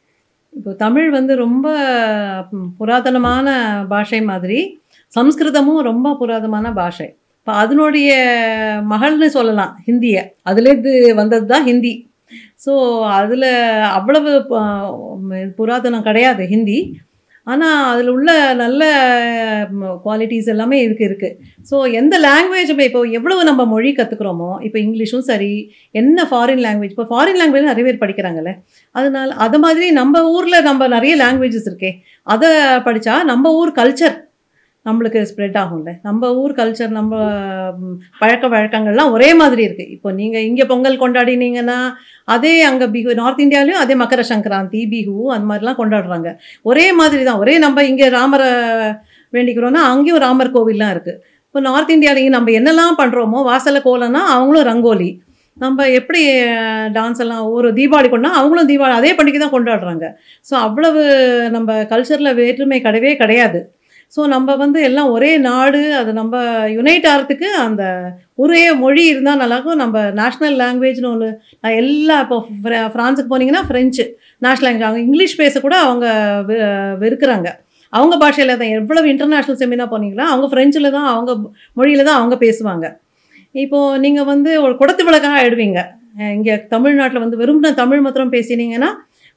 இப்போ 0.53 0.73
தமிழ் 0.85 1.09
வந்து 1.17 1.33
ரொம்ப 1.45 1.67
புராதனமான 2.81 3.49
பாஷை 3.93 4.21
மாதிரி 4.31 4.59
சம்ஸ்கிருதமும் 5.17 5.81
ரொம்ப 5.89 6.13
புராதனமான 6.21 6.67
பாஷை. 6.81 7.09
இப்போ 7.47 7.55
அதனுடைய 7.63 8.11
மகள்னு 8.91 9.27
சொல்லலாம் 9.35 9.73
ஹிந்தியை. 9.89 10.21
அதுலேருந்து 10.51 10.93
வந்தது 11.19 11.45
தான் 11.51 11.67
ஹிந்தி. 11.67 11.91
ஸோ 12.65 12.73
அதில் 13.17 13.51
அவ்வளவு 13.97 14.31
புராதனம் 15.59 16.07
கிடையாது 16.07 16.45
ஹிந்தி. 16.53 16.79
ஆனால் 17.47 17.83
அதில் 17.91 18.11
உள்ள 18.15 18.31
நல்ல 18.63 18.83
குவாலிட்டிஸ் 20.05 20.51
எல்லாமே 20.55 20.77
இதுக்கு 20.85 21.05
இருக்குது 21.09 21.37
ஸோ 21.71 21.77
எந்த 22.01 22.15
லாங்குவேஜுமே 22.27 22.85
இப்போ 22.89 23.01
எவ்வளவு 23.19 23.49
நம்ம 23.51 23.63
மொழி 23.75 23.91
கற்றுக்குறோமோ 23.99 24.51
இப்போ 24.67 24.79
இங்கிலீஷும் 24.87 25.29
சரி 25.31 25.53
என்ன 26.01 26.27
ஃபாரின் 26.31 26.65
லாங்குவேஜ் 26.67 26.95
இப்போ 26.97 27.09
ஃபாரின் 27.13 27.41
லாங்குவேஜ் 27.41 27.71
நிறைய 27.73 27.87
பேர் 27.89 28.03
படிக்கிறாங்கல்ல. 28.05 28.53
அதனால் 28.95 29.33
அது 29.47 29.61
மாதிரி 29.65 29.89
நம்ம 30.01 30.25
ஊரில் 30.37 30.67
நம்ம 30.69 30.89
நிறைய 30.97 31.15
லாங்குவேஜஸ் 31.25 31.69
இருக்கே. 31.71 31.93
அதை 32.27 32.51
படித்தா 32.89 33.17
நம்ம 33.33 33.53
ஊர் 33.61 33.79
கல்ச்சர் 33.81 34.17
நம்மளுக்கு 34.87 35.21
ஸ்ப்ரெட் 35.31 35.59
ஆகும்ல. 35.63 35.91
நம்ம 36.09 36.31
ஊர் 36.41 36.55
கல்ச்சர் 36.59 36.93
நம்ம 36.99 37.13
பழக்க 38.23 38.45
வழக்கங்கள்லாம் 38.55 39.13
ஒரே 39.17 39.29
மாதிரி 39.41 39.63
இருக்குது 39.67 39.93
இப்போ 39.97 40.09
நீங்கள் 40.21 40.47
இங்கே 40.49 40.65
பொங்கல் 40.73 41.01
கொண்டாடினீங்கன்னா 41.03 41.79
அதே 42.35 42.55
அங்கே 42.71 42.87
பிஹு 42.95 43.15
நார்த் 43.21 43.43
இந்தியாலையும் 43.45 43.83
அதே 43.85 43.95
மக்கர 44.03 44.23
சங்கராந்தி 44.33 44.81
பிஹு 44.95 45.17
அந்த 45.37 45.47
மாதிரிலாம் 45.51 45.81
கொண்டாடுறாங்க. 45.83 46.31
ஒரே 46.71 46.87
மாதிரி 47.01 47.23
தான் 47.29 47.43
ஒரே 47.45 47.55
நம்ம 47.67 47.85
இங்கே 47.91 48.09
ராமரை 48.19 48.49
வேண்டிக்கிறோன்னா 49.37 49.83
அங்கேயும் 49.93 50.25
ராமர் 50.27 50.55
கோவில்லாம் 50.57 50.95
இருக்குது 50.95 51.21
இப்போ 51.47 51.61
நார்த் 51.69 51.95
இந்தியாலையும் 51.95 52.37
நம்ம 52.37 52.53
என்னெல்லாம் 52.59 52.99
பண்ணுறோமோ 53.01 53.41
வாசல்ல 53.51 53.81
கோலம்னா 53.87 54.23
அவங்களும் 54.35 54.69
ரங்கோலி. 54.71 55.11
நம்ம 55.57 55.87
எப்படி 55.99 56.21
டான்ஸ் 56.97 57.21
எல்லாம் 57.25 57.43
ஒரு 57.57 57.69
தீபாவளி 57.79 58.09
கொண்டா 58.13 58.31
அவங்களும் 58.39 58.71
தீபாவளி 58.71 58.95
அதே 59.01 59.11
பண்டிகை 59.19 59.41
தான் 59.43 59.53
கொண்டாடுறாங்க. 59.55 60.07
ஸோ 60.49 60.55
அவ்வளவு 60.67 61.03
நம்ம 61.57 61.77
கல்ச்சரில் 61.93 62.37
வேற்றுமை 62.41 62.79
கிடையவே 62.87 63.13
கிடையாது. 63.23 63.61
ஸோ 64.17 64.27
நம்ம 64.27 64.55
வந்து 64.57 64.83
எல்லாம் 64.83 65.11
ஒரே 65.11 65.31
நாடு 65.45 65.81
அது 65.95 66.11
நம்ம 66.13 66.35
யுனைட் 66.75 67.07
ஆகிறதுக்கு 67.11 67.49
அந்த 67.63 67.85
ஒரே 68.39 68.63
மொழி 68.81 69.03
இருந்தால் 69.07 69.41
நல்லாயிருக்கும் 69.41 69.83
நம்ம 69.83 70.03
நேஷ்னல் 70.19 70.57
லாங்குவேஜ்னு 70.61 71.11
ஒன்று 71.11 71.29
எல்லா 71.79 72.17
இப்போ 72.21 72.37
ஃப்ரான்ஸுக்கு 72.93 73.33
போனீங்கன்னா 73.33 73.63
ஃப்ரெஞ்சு 73.67 74.05
நேஷ்னல் 74.43 74.67
லாங்குவேஜ் 74.67 74.89
அவங்க 74.89 75.03
இங்கிலீஷ் 75.07 75.37
பேச 75.37 75.61
கூட 75.61 75.77
அவங்க 75.85 76.07
வெ- 76.43 76.61
வெறுக்கிறாங்க. 77.03 77.49
அவங்க 77.93 78.15
பாஷையில் 78.17 78.57
தான் 78.57 78.75
எவ்வளவு 78.77 79.11
இன்டர்நேஷ்னல் 79.13 79.61
செமினார் 79.61 79.91
போனீங்களா 79.91 80.25
அவங்க 80.29 80.47
ஃப்ரெஞ்சில் 80.53 80.91
தான் 80.91 81.09
அவங்க 81.11 81.33
மொழியில் 81.77 82.09
தான் 82.09 82.19
அவங்க 82.21 82.37
பேசுவாங்க. 82.41 82.87
இப்போது 83.55 84.01
நீங்கள் 84.01 84.25
வந்து 84.25 84.53
ஒரு 84.63 84.75
குடத்து 84.81 85.03
விளக்காக 85.05 85.39
ஆயிடுவீங்க. 85.41 85.81
இங்கே 86.35 86.55
தமிழ்நாட்டில் 86.69 87.21
வந்து 87.21 87.37
வெறும் 87.37 87.63
தமிழ் 87.79 88.01
மாத்திரம் 88.01 88.33
பேசினீங்கன்னா 88.33 88.91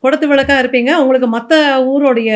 குடத்து 0.04 0.26
விளக்காக 0.32 0.62
இருப்பீங்க. 0.64 0.92
உங்களுக்கு 1.04 1.28
மற்ற 1.36 1.54
ஊரோடைய 1.92 2.32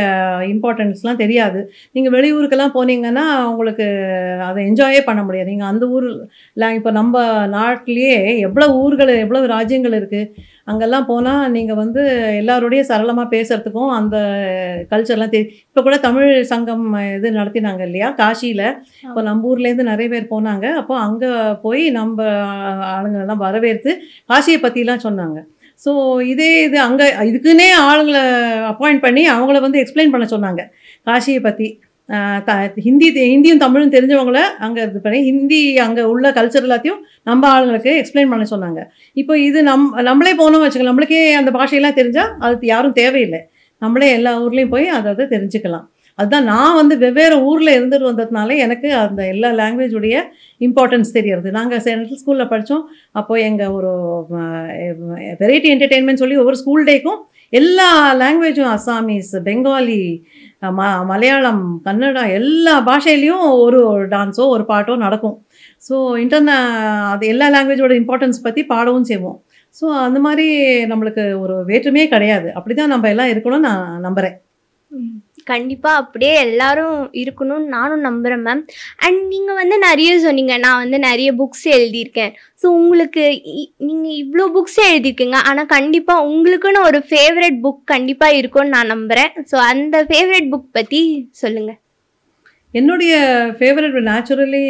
இம்பார்ட்டன்ஸ்லாம் 0.53 1.22
தெரியாது. 1.24 1.60
நீங்கள் 1.96 2.15
வெளியூருக்கெல்லாம் 2.15 2.75
போனீங்கன்னா 2.77 3.25
உங்களுக்கு 3.51 3.88
அதை 4.50 4.60
என்ஜாயே 4.70 5.01
பண்ண 5.10 5.24
முடியாது. 5.27 5.51
நீங்கள் 5.53 5.72
அந்த 5.74 5.86
ஊர் 5.98 6.08
இப்போ 6.80 6.91
நம்ம 7.00 7.22
நாட்டிலேயே 7.58 8.18
எவ்வளோ 8.48 8.68
ஊர்கள் 8.84 9.13
எவ்வளோ 9.25 9.44
ராஜ்யங்கள் 9.56 10.00
இருக்குது 10.00 10.50
அங்கெல்லாம் 10.72 11.08
போனால் 11.12 11.51
நீங்கள் 11.56 11.80
வந்து 11.84 12.01
எல்லாரோடையும் 12.41 12.89
சரளமாக 12.89 13.32
பேசுகிறதுக்கும் 13.36 13.94
அந்த 14.00 14.18
கல்ச்சர்லாம் 14.91 15.34
தெரி 15.36 15.48
இப்போ 15.70 15.82
கூட 15.88 15.96
தமிழ் 16.08 16.30
சங்கம் 16.51 16.86
இது 17.18 17.27
நடத்தினாங்க 17.39 17.84
இல்லையா? 17.88 18.10
காசியில். 18.22 18.68
இப்போ 19.08 19.22
நம்ம 19.30 19.50
ஊர்லேருந்து 19.51 19.89
நிறைய 19.91 20.08
பேர் 20.13 20.32
போனாங்க. 20.34 20.68
அப்போ 20.82 20.96
அங்கே 21.08 21.32
போய் 21.65 21.84
நம்ம 22.00 22.27
ஆளுங்களெல்லாம் 22.94 23.44
வரவேற்று 23.46 23.94
காசியை 24.32 24.60
பற்றிலாம் 24.65 25.06
சொன்னாங்க. 25.08 25.39
ஸோ 25.85 25.91
இதே 26.31 26.50
இது 26.65 26.77
அங்கே 26.88 27.05
இதுக்குன்னே 27.29 27.67
ஆளுங்களை 27.85 28.23
அப்பாயிண்ட் 28.71 29.03
பண்ணி 29.05 29.23
அவங்கள 29.35 29.59
வந்து 29.65 29.81
எக்ஸ்பிளைன் 29.83 30.13
பண்ண 30.15 30.25
சொன்னாங்க. 30.33 30.63
காசியை 31.09 31.41
பற்றி 31.47 31.69
த 32.47 32.53
ஹிந்தி 32.85 33.07
ஹிந்தியும் 33.33 33.61
தமிழும் 33.63 33.93
தெரிஞ்சவங்கள 33.93 34.39
அங்கே 34.65 34.81
இது 34.88 35.00
பண்ணி 35.05 35.19
ஹிந்தி 35.27 35.59
அங்கே 35.85 36.03
உள்ள 36.13 36.31
கல்ச்சர் 36.38 36.65
எல்லாத்தையும் 36.67 37.00
நம்ம 37.29 37.47
ஆளுங்களுக்கு 37.53 37.91
எக்ஸ்பிளைன் 38.01 38.31
பண்ண 38.33 38.45
சொன்னாங்க. 38.53 38.81
இப்போ 39.21 39.33
இது 39.47 39.59
நம் 39.69 39.85
நம்மளே 40.09 40.33
போனோம் 40.41 40.63
வச்சுக்கலாம் 40.63 40.91
நம்மளுக்கே 40.91 41.21
அந்த 41.41 41.51
பாஷையெல்லாம் 41.57 41.97
தெரிஞ்சால் 42.00 42.33
அதுக்கு 42.45 42.67
யாரும் 42.73 42.97
தேவையில்லை. 43.01 43.41
நம்மளே 43.81 44.09
எல்லா 44.17 44.33
ஊர்லேயும் 44.45 44.73
போய் 44.75 44.88
அதை 44.97 45.25
தெரிஞ்சுக்கலாம். 45.35 45.85
அதுதான் 46.20 46.48
நான் 46.51 46.77
வந்து 46.80 46.96
வெவ்வேறு 47.03 47.36
ஊரில் 47.50 47.75
இருந்துட்டு 47.77 48.10
வந்ததுனால 48.10 48.56
எனக்கு 48.65 48.88
அந்த 49.03 49.22
எல்லா 49.34 49.50
லாங்குவேஜுடைய 49.62 50.15
இம்பார்ட்டன்ஸ் 50.68 51.15
தெரியறது. 51.18 51.50
நாங்கள் 51.58 51.84
சென்ட்ரல் 51.86 52.22
ஸ்கூலில் 52.22 52.51
படித்தோம் 52.53 52.86
அப்போது 53.20 53.44
எங்கள் 53.50 53.74
ஒரு 53.77 53.91
வெரைட்டி 55.44 55.70
என்டர்டெயின்மெண்ட் 55.75 56.24
சொல்லி 56.24 56.41
ஒவ்வொரு 56.41 56.60
ஸ்கூல் 56.63 56.88
டேக்கும் 56.89 57.22
எல்லா 57.60 57.88
லாங்குவேஜும் 58.22 58.72
அசாமீஸ் 58.75 59.32
பெங்காலி 59.48 60.01
ம 60.77 60.84
மலையாளம் 61.10 61.63
கன்னடா 61.88 62.24
எல்லா 62.39 62.74
பாஷையிலையும் 62.89 63.46
ஒரு 63.63 63.80
டான்ஸோ 64.13 64.44
ஒரு 64.56 64.63
பாட்டோ 64.72 64.94
நடக்கும். 65.06 65.36
ஸோ 65.88 65.96
இன்டர்நே 66.24 66.56
அது 67.13 67.25
எல்லா 67.34 67.48
லாங்குவேஜோட 67.56 67.96
இம்பார்ட்டன்ஸ் 68.01 68.46
பற்றி 68.46 68.63
பாடவும் 68.74 69.10
செய்வோம். 69.12 69.38
ஸோ 69.75 69.86
அந்த 70.06 70.20
மாதிரி 70.27 70.48
நம்மளுக்கு 70.91 71.25
ஒரு 71.44 71.56
வேற்றுமையே 71.72 72.08
கிடையாது. 72.13 72.48
அப்படி 72.60 72.75
தான் 72.80 72.94
நம்ம 72.94 73.10
எல்லாம் 73.13 73.32
இருக்கணும்னு 73.34 73.68
நான் 73.70 74.06
நம்புகிறேன் 74.08 74.38
கண்டிப்பாக 75.51 76.01
அப்படியே 76.01 76.34
எல்லாரும் 76.46 76.96
இருக்கணும்னு 77.22 77.74
நானும் 77.75 78.05
நம்புகிறேன் 78.08 78.46
மேம் 78.46 78.63
அண்ட் 79.05 79.20
நீங்கள் 79.27 79.60
வந்து 79.62 79.77
நிறைய 79.79 80.13
சொன்னீங்க 80.20 80.55
நான் 80.58 80.81
வந்து 80.84 81.00
நிறைய 81.00 81.29
புக்ஸ் 81.34 81.65
எழுதியிருக்கேன். 81.72 82.34
ஸோ 82.62 82.67
உங்களுக்கு 82.77 83.24
இ- 83.55 83.70
இவ்வளோ 84.22 84.48
புக்ஸ் 84.55 84.79
எழுதியிருக்கீங்க 84.88 85.38
ஆனால் 85.50 85.72
கண்டிப்பாக 85.75 86.27
உங்களுக்குன்னு 86.27 86.88
ஒரு 86.89 87.01
ஃபேவரட் 87.10 87.60
புக் 87.63 87.84
கண்டிப்பாக 87.86 88.38
இருக்கும்னு 88.38 88.75
நான் 88.77 88.93
நம்புறேன். 88.96 89.31
ஸோ 89.51 89.58
அந்த 89.72 90.03
ஃபேவரட் 90.10 90.51
புக் 90.53 90.70
பற்றி 90.72 91.01
சொல்லுங்கள் 91.43 91.79
என்னுடைய 92.74 93.13
ஃபேவரட் 93.58 93.96
நேச்சுரலி 94.10 94.62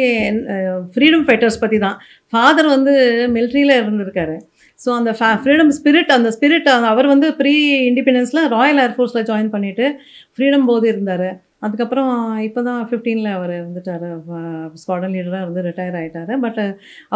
ஃப்ரீடம் 0.94 1.26
ஃபைட்டர்ஸ் 1.26 1.60
பற்றி 1.60 1.78
தான் 1.78 1.98
ஃபாதர் 2.32 2.68
வந்து 2.68 2.92
மிலிட்ரியில் 3.34 3.78
இருந்திருக்காரு. 3.80 4.34
ஸோ 4.82 4.90
அந்த 4.98 5.10
ஃபே 5.18 5.30
ஃப்ரீடம் 5.44 5.72
ஸ்பிரிட் 5.78 6.12
அந்த 6.16 6.28
ஸ்பிரிட் 6.36 6.68
அவர் 6.92 7.08
வந்து 7.14 7.28
ப்ரீ 7.40 7.54
இண்டிபெண்டன்ஸில் 7.90 8.42
ராயல் 8.56 8.82
ஏர்ஃபோர்ஸில் 8.84 9.26
ஜாயின் 9.30 9.54
பண்ணிவிட்டு 9.54 9.86
ஃப்ரீடம் 10.36 10.68
போது 10.70 10.86
இருந்தார். 10.92 11.28
அதுக்கப்புறம் 11.66 12.12
இப்போ 12.46 12.60
தான் 12.68 12.80
ஃபிஃப்டீனில் 12.88 13.28
அவர் 13.36 13.52
வந்துட்டார். 13.66 14.06
ஸ்குவாடன் 14.80 15.12
லீடராக 15.16 15.44
இருந்து 15.44 15.62
ரிட்டையர் 15.66 15.98
ஆகிட்டார் 15.98 16.32
பட் 16.44 16.58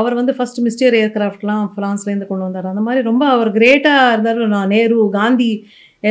அவர் 0.01 0.15
வந்து 0.19 0.33
ஃபஸ்ட் 0.37 0.61
மிஸ்டர் 0.67 0.97
ஏர்க்ராஃப்ட்லாம் 1.01 1.65
ஃப்ரான்ஸ்லேருந்து 1.75 2.29
கொண்டு 2.31 2.47
வந்தார். 2.47 2.69
அந்த 2.73 2.85
மாதிரி 2.89 3.03
ரொம்ப 3.11 3.25
அவர் 3.37 3.51
கிரேட்டாக 3.59 4.13
இருந்தார். 4.15 4.41
நான் 4.55 4.73
நேரு 4.77 4.99
காந்தி 5.19 5.51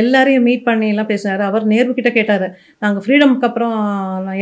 எல்லாரையும் 0.02 0.46
மீட் 0.48 0.64
பண்ணி 0.68 0.86
எல்லாம் 0.92 1.08
பேசினார். 1.10 1.42
அவர் 1.48 1.64
நேர்வு 1.72 1.92
கிட்ட 1.98 2.10
கேட்டார். 2.16 2.46
நாங்கள் 2.84 3.02
ஃப்ரீடமுக்கு 3.04 3.48
அப்புறம் 3.48 3.76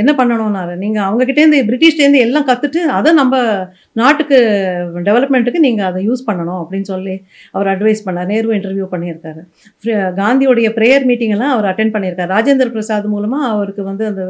என்ன 0.02 0.12
பண்ணணும்னாரு. 0.20 0.74
நீங்கள் 0.84 1.04
அவங்ககிட்டேருந்து 1.06 1.60
பிரிட்டிஷ்டேருந்து 1.70 2.24
எல்லாம் 2.26 2.46
கற்றுட்டு 2.50 2.82
அதை 2.98 3.12
நம்ம 3.20 3.42
நாட்டுக்கு 4.02 4.38
டெவலப்மெண்ட்டுக்கு 5.08 5.64
நீங்கள் 5.66 5.88
அதை 5.90 6.00
யூஸ் 6.08 6.26
பண்ணணும் 6.30 6.60
அப்படின்னு 6.62 6.90
சொல்லி 6.92 7.16
அவர் 7.56 7.72
அட்வைஸ் 7.74 8.04
பண்ணார். 8.08 8.30
நேரு 8.32 8.56
இன்டர்வியூ 8.58 8.88
பண்ணியிருக்காரு. 8.94 9.42
காந்தியோடைய 10.20 10.70
ப்ரேயர் 10.78 11.08
மீட்டிங்கெல்லாம் 11.10 11.54
அவர் 11.56 11.70
அட்டென்ட் 11.72 11.94
பண்ணியிருக்காரு. 11.96 12.32
ராஜேந்திர 12.36 12.70
பிரசாத் 12.76 13.12
மூலமாக 13.14 13.52
அவருக்கு 13.54 13.84
வந்து 13.90 14.06
அந்த 14.12 14.24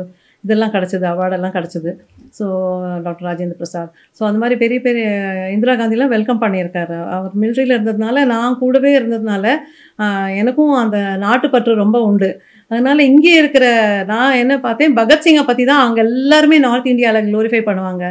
இதெல்லாம் 0.45 0.73
கிடச்சிது 0.75 1.07
அவார்டெல்லாம் 1.13 1.55
கிடச்சிது. 1.57 1.91
So 2.39 2.47
doctor 3.05 3.27
Rajendra 3.29 3.57
Prasad 3.61 3.93
so 4.17 4.23
அந்த 4.29 4.39
மாதிரி 4.43 4.57
பெரிய 4.63 4.79
பெரிய 4.87 5.07
இந்திரா 5.55 5.75
காந்திலாம் 5.81 6.15
வெல்கம் 6.17 6.43
பண்ணியிருக்காரு. 6.45 6.97
அவர் 7.17 7.39
மிலிட்ரியில் 7.43 7.75
இருந்ததுனால 7.77 8.25
நான் 8.33 8.59
கூடவே 8.63 8.91
இருந்ததுனால 8.99 9.45
எனக்கும் 10.43 10.75
அந்த 10.83 10.99
நாட்டுப்பற்று 11.27 11.75
ரொம்ப 11.85 11.99
உண்டு. 12.11 12.31
அதனால் 12.71 13.07
இங்கே 13.11 13.33
இருக்கிற 13.41 13.65
நான் 14.13 14.39
என்ன 14.43 14.55
பார்த்தேன் 14.67 14.95
பகத்சிங்கை 15.01 15.45
பற்றி 15.49 15.65
தான் 15.71 15.83
அங்கே 15.87 16.03
எல்லாருமே 16.09 16.59
நார்த் 16.67 16.93
இந்தியாவில் 16.93 17.27
க்ளோரிஃபை 17.29 17.63
பண்ணுவாங்க. 17.69 18.05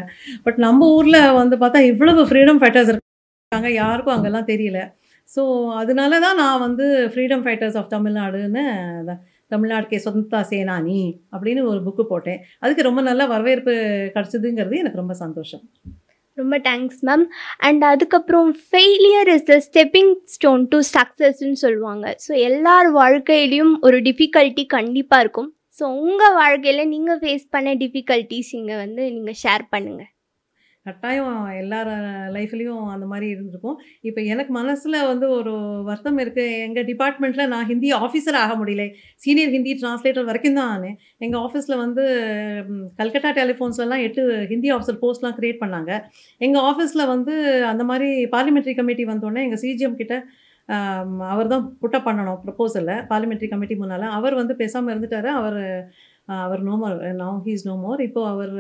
பட் 0.45 0.59
நம்ம 0.65 0.89
ஊரில் 0.97 1.21
வந்து 1.41 1.55
பார்த்தா 1.63 1.81
இவ்வளவு 1.91 2.23
ஃப்ரீடம் 2.29 2.61
ஃபைட்டர்ஸ் 2.63 2.91
இருக்காங்க 2.93 3.71
யாருக்கும் 3.81 4.15
அங்கெல்லாம் 4.15 4.49
தெரியல. 4.53 4.79
ஸோ 5.29 5.43
அதனால 5.81 6.13
தான் 6.25 6.39
நான் 6.41 6.63
வந்து 6.65 6.85
ஃப்ரீடம் 7.11 7.43
ஃபைட்டர்ஸ் 7.45 7.77
ஆஃப் 7.79 7.93
தமிழ்நாடுன்னு 7.93 8.65
அத- 9.53 9.61
தமிழ்நாடுக்கே 9.61 9.99
சொந்தா 10.05 10.43
சேனானி 10.49 11.17
அப்படின்னு 11.31 11.65
ஒரு 11.65 11.81
புக்கு 11.85 12.03
போட்டேன். 12.03 12.45
அதுக்கு 12.59 12.81
ரொம்ப 12.83 13.01
நல்ல 13.01 13.25
வரவேற்பு 13.25 13.71
கிடச்சிதுங்கிறது 14.15 14.77
எனக்கு 14.77 14.97
ரொம்ப 14.97 15.13
சந்தோஷம். 15.13 15.61
ரொம்ப 16.35 16.57
தேங்க்ஸ் 16.57 17.01
மேம் 17.01 17.25
அண்ட் 17.57 17.83
அதுக்கப்புறம் 17.83 18.55
failure 18.71 19.33
is 19.33 19.43
the 19.43 19.63
stepping 19.71 20.15
stone 20.23 20.67
to 20.67 20.79
சக்ஸஸ்ன்னு 20.79 21.51
சொல்லுவாங்க. 21.51 22.15
ஸோ 22.27 22.37
எல்லார் 22.37 22.95
வாழ்க்கையிலையும் 22.95 23.73
ஒரு 23.81 23.97
டிஃபிகல்ட்டி 23.97 24.65
கண்டிப்பாக 24.65 25.21
இருக்கும். 25.21 25.55
ஸோ 25.79 25.83
உங்கள் 25.83 26.33
வாழ்க்கையில் 26.33 26.87
நீங்கள் 26.87 27.19
ஃபேஸ் 27.19 27.43
பண்ண 27.49 27.75
டிஃபிகல்ட்டிஸ் 27.75 28.51
இங்கே 28.51 28.75
வந்து 28.75 29.11
நீங்கள் 29.11 29.33
ஷேர் 29.43 29.61
பண்ணுங்கள் 29.75 30.11
கட்டாயம் 30.87 31.35
எல்லார 31.61 31.89
லைஃப்லேயும் 32.35 32.85
அந்த 32.93 33.05
மாதிரி 33.11 33.27
இருந்திருக்கும். 33.33 33.77
இப்போ 34.09 34.21
எனக்கு 34.33 34.51
மனசில் 34.59 34.97
வந்து 35.11 35.27
ஒரு 35.37 35.53
வருத்தம் 35.89 36.19
இருக்குது 36.23 36.57
எங்கள் 36.67 36.87
டிபார்ட்மெண்ட்டில் 36.91 37.51
நான் 37.53 37.67
ஹிந்தி 37.71 37.89
ஆஃபீஸர் 38.03 38.39
ஆக 38.43 38.53
முடியல. 38.61 38.85
சீனியர் 39.25 39.53
ஹிந்தி 39.55 39.73
டிரான்ஸ்லேட்டர் 39.81 40.29
வரைக்கும் 40.29 40.59
தான் 40.59 40.71
ஆனேன். 40.75 40.97
எங்கள் 41.25 41.41
ஆஃபீஸில் 41.47 41.81
வந்து 41.83 42.05
கல்கட்டா 43.01 43.31
டெலிஃபோன்ஸ்லாம் 43.41 44.05
எட்டு 44.07 44.23
ஹிந்தி 44.53 44.71
ஆஃபீஸர் 44.77 45.01
போஸ்ட்லாம் 45.03 45.37
க்ரியேட் 45.39 45.61
பண்ணாங்க. 45.65 45.91
எங்கள் 46.47 46.65
ஆஃபீஸில் 46.71 47.11
வந்து 47.15 47.35
அந்த 47.73 47.85
மாதிரி 47.91 48.09
பார்லிமெண்ட்ரி 48.37 48.75
கமிட்டி 48.81 49.05
வந்தோடனே 49.13 49.45
எங்கள் 49.47 49.63
சிஜிஎம் 49.65 50.01
கிட்ட 50.01 50.15
அவர் 51.33 51.49
தான் 51.53 51.63
புட்டப் 51.81 52.05
பண்ணணும் 52.07 52.37
ப்ரப்போசலில் 52.43 52.99
பார்லிமெண்ட்ரி 53.09 53.47
கமிட்டி 53.53 53.75
முன்னால். 53.79 54.05
அவர் 54.17 54.35
வந்து 54.39 54.53
பேசாமல் 54.61 54.91
இருந்துட்டாரு. 54.93 55.29
அவர் 55.39 55.57
அவர் 56.27 56.61
no 56.67 56.75
more 56.81 56.99
now 57.21 57.39
he's 57.47 57.65
no 57.69 57.75
more 57.83 58.01
இப்போது 58.07 58.29
அவர் 58.33 58.53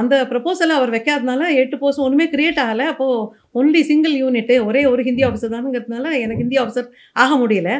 அந்த 0.00 0.14
ப்ரப்போசலை 0.30 0.74
அவர் 0.78 0.94
வைக்காதனால 0.94 1.42
எட்டு 1.62 1.76
போஸ்ட் 1.82 2.04
ஒன்றுமே 2.06 2.26
கிரியேட் 2.32 2.62
ஆகலை. 2.64 2.86
அப்போது 2.92 3.26
ஒன்லி 3.60 3.82
சிங்கிள் 3.90 4.14
யூனிட்டு 4.22 4.54
ஒரே 4.68 4.82
ஒரு 4.92 5.02
ஹிந்தி 5.08 5.24
ஆஃபீஸர் 5.28 5.54
தானுங்கிறதுனால 5.56 6.06
எனக்கு 6.24 6.44
ஹிந்தி 6.44 6.58
ஆஃபீஸர் 6.62 6.88
ஆக 7.24 7.32
முடியல. 7.42 7.72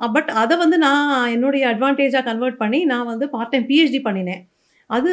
பட் 0.00 0.30
அதை 0.42 0.54
வந்து 0.62 0.76
நான் 0.86 1.10
என்னுடைய 1.34 1.64
அட்வான்டேஜாக 1.72 2.26
கன்வெர்ட் 2.30 2.62
பண்ணி 2.62 2.80
நான் 2.92 3.10
வந்து 3.12 3.26
பார்ட் 3.34 3.52
டைம் 3.52 3.68
பிஹெச்டி 3.70 4.00
பண்ணினேன். 4.08 4.42
அது 4.90 5.10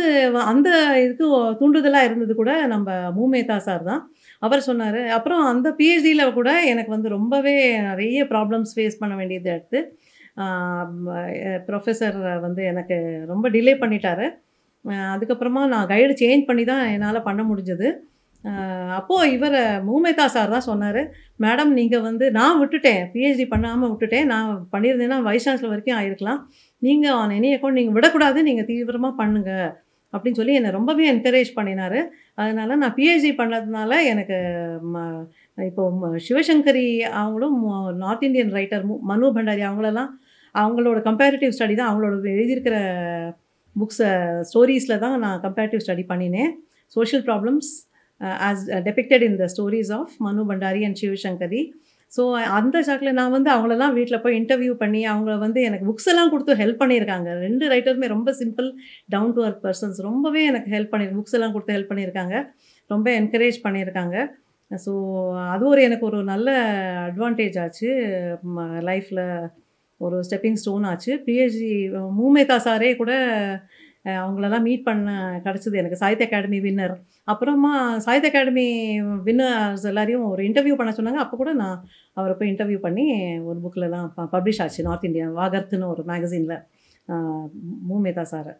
அந்த 0.51 0.69
இதுக்கு 1.03 1.25
தூண்டுதலாக 1.59 2.07
இருந்தது 2.07 2.33
கூட 2.39 2.51
நம்ம 2.73 2.95
மூமேதா 3.17 3.57
சார் 3.67 3.83
தான். 3.89 4.01
அவர் 4.45 4.67
சொன்னார். 4.67 4.99
அப்புறம் 5.17 5.43
அந்த 5.51 5.67
பிஹெச்டியில் 5.79 6.35
கூட 6.37 6.49
எனக்கு 6.71 6.91
வந்து 6.95 7.09
ரொம்பவே 7.17 7.55
நிறைய 7.89 8.23
ப்ராப்ளம்ஸ் 8.33 8.73
ஃபேஸ் 8.77 8.99
பண்ண 9.01 9.13
வேண்டியது 9.19 9.49
எடுத்து 9.55 9.79
ப்ரொஃபஸர் 11.67 12.39
வந்து 12.41 12.63
எனக்கு 12.63 13.23
ரொம்ப 13.27 13.49
டிலே 13.49 13.73
பண்ணிட்டாரு. 13.81 14.27
அதுக்கப்புறமா 14.85 15.67
நான் 15.67 15.87
கைடு 15.87 16.13
சேஞ்ச் 16.13 16.45
பண்ணி 16.45 16.63
தான் 16.63 16.87
என்னால் 16.87 17.23
பண்ண 17.23 17.43
முடிஞ்சது. 17.43 17.89
அப்போது 18.89 19.31
இவர் 19.31 19.55
மூமேதா 19.87 20.25
சார் 20.25 20.49
தான் 20.49 20.67
சொன்னார் 20.67 21.01
மேடம் 21.39 21.73
நீங்கள் 21.79 22.01
வந்து 22.01 22.31
நான் 22.31 22.59
விட்டுட்டேன் 22.61 23.01
பிஹெச்டி 23.13 23.47
பண்ணாமல் 23.47 23.91
விட்டுட்டேன் 23.91 24.25
நான் 24.25 24.67
பண்ணியிருந்தேன்னா 24.71 25.21
வைஸ் 25.21 25.49
சான்சலர் 25.49 25.73
வரைக்கும் 25.73 25.99
ஆயிருக்கலாம். 25.99 26.39
நீங்கள் 26.77 27.11
ஆன் 27.11 27.29
எனி 27.29 27.49
அக்கௌண்ட் 27.55 27.77
நீங்கள் 27.79 27.93
விடக்கூடாது 27.93 28.43
நீங்கள் 28.43 28.65
தீவிரமாக 28.65 29.15
பண்ணுங்க. 29.15 29.81
அப்படின்னு 30.13 30.33
சொல்லி 30.33 30.53
என்னை 30.53 30.71
ரொம்பவே 30.71 31.11
என்கரேஜ் 31.13 31.51
பண்ணினார். 31.53 31.99
அதனால் 32.35 32.77
நான் 32.77 32.93
பிஹெச்டி 32.93 33.33
பண்ணதுனால 33.37 33.91
எனக்கு 34.05 34.37
ம- 34.93 35.25
இப்போ 35.65 35.91
சிவசங்கரி 36.29 36.99
அவங்களும் 36.99 37.57
நார்த் 37.97 38.23
இந்தியன் 38.23 38.53
ரைட்டர் 38.53 38.85
மு- 38.85 38.99
மனு 38.99 39.33
பண்டாரி 39.33 39.63
அவங்களெல்லாம் 39.69 40.09
அவங்களோட 40.55 40.99
கம்பேரிட்டிவ் 41.09 41.53
ஸ்டடி 41.57 41.75
தான் 41.79 41.89
அவங்களோட 41.91 42.15
எழுதியிருக்கிற 42.35 42.77
புக்ஸை 43.75 44.09
ஸ்டோரீஸில் 44.49 45.01
தான் 45.03 45.17
நான் 45.25 45.43
கம்பேரிட்டிவ் 45.45 45.83
ஸ்டடி 45.85 46.03
பண்ணினேன். 46.11 46.51
Social 46.95 47.23
problems 47.29 47.69
as 48.47 48.63
depicted 48.87 49.23
in 49.27 49.37
the 49.41 49.47
stories 49.53 49.91
of 49.99 50.15
Mannu 50.25 50.43
Bhandari 50.51 50.81
and 50.87 50.99
Sivasankari 51.03 51.61
so 52.11 52.21
அந்த 52.57 52.77
சாக்கில் 52.87 53.17
நான் 53.19 53.33
வந்து 53.35 53.49
அவங்களெல்லாம் 53.55 53.95
வீட்டில் 53.97 54.21
போய் 54.23 54.37
இன்டர்வியூ 54.39 54.73
பண்ணி 54.83 55.01
அவங்கள 55.11 55.33
வந்து 55.43 55.59
எனக்கு 55.67 55.85
புக்ஸ் 55.89 56.09
எல்லாம் 56.11 56.31
கொடுத்து 56.33 56.53
ஹெல்ப் 56.61 56.79
பண்ணியிருக்காங்க. 56.81 57.29
ரெண்டு 57.45 57.65
ரைட்டருமே 57.73 58.07
ரொம்ப 58.13 58.29
simple 58.39 58.67
down 59.13 59.33
to 59.35 59.41
earth 59.47 59.61
persons 59.65 59.99
ரொம்பவே 60.07 60.41
எனக்கு 60.51 60.69
ஹெல்ப் 60.75 60.91
பண்ணி 60.93 61.07
புக்ஸ் 61.19 61.35
எல்லாம் 61.39 61.53
கொடுத்து 61.55 61.75
ஹெல்ப் 61.77 61.91
பண்ணியிருக்காங்க. 61.91 62.35
ரொம்ப 62.89 63.07
என்கரேஜ் 63.21 63.59
பண்ணியிருக்காங்க. 63.65 64.15
ஸோ 64.71 64.91
அது 65.53 65.63
ஒரு 65.71 65.81
எனக்கு 65.87 66.05
ஒரு 66.09 66.19
நல்ல 66.33 66.49
அட்வான்டேஜ் 67.09 67.57
ஆச்சு 67.65 67.89
லைஃப்பில் 68.89 69.23
ஒரு 70.05 70.17
ஸ்டெப்பிங் 70.27 70.59
ஸ்டோன் 70.61 70.87
ஆச்சு. 70.91 71.11
பிஹெச்டி 71.27 71.71
மூமேதா 72.19 72.57
சாரே 72.67 72.89
கூட 73.01 73.11
அவங்களெல்லாம் 74.21 74.65
மீட் 74.67 74.85
பண்ண 74.87 75.09
கிடச்சிது 75.45 75.79
எனக்கு. 75.79 75.99
சாகித்ய 76.01 76.27
அகாடமி 76.27 76.59
வின்னர் 76.65 76.93
அப்புறமா 77.31 77.71
சாகித்ய 78.05 78.29
அகாடமி 78.31 78.67
வின்னர்ஸ் 79.27 79.85
எல்லாரையும் 79.89 80.23
ஒரு 80.31 80.41
இன்டர்வியூ 80.49 80.75
பண்ண 80.79 80.91
சொன்னாங்க. 80.97 81.21
அப்போ 81.23 81.37
கூட 81.41 81.51
நான் 81.61 81.83
அவரை 82.19 82.33
போய் 82.37 82.51
இன்டர்வியூ 82.51 82.79
பண்ணி 82.85 83.05
ஒரு 83.49 83.59
புக்கிலலாம் 83.65 84.07
பப்ளிஷ் 84.35 84.61
ஆச்சு. 84.65 84.87
நார்த் 84.87 85.07
இந்தியா 85.09 85.27
வாகர்த்துன்னு 85.41 85.91
ஒரு 85.93 86.03
மேகசினில் 86.11 86.57
மூமேதா 87.89 88.25
சார். 88.33 88.51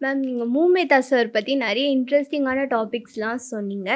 மேம் 0.00 0.22
நீங்கள் 0.24 0.50
மூமேதா 0.56 0.98
சார் 1.08 1.28
பற்றி 1.34 1.52
நிறைய 1.66 1.86
இன்ட்ரெஸ்டிங்கான 1.96 2.64
டாபிக்ஸ்லாம் 2.72 3.40
சொன்னீங்க. 3.52 3.90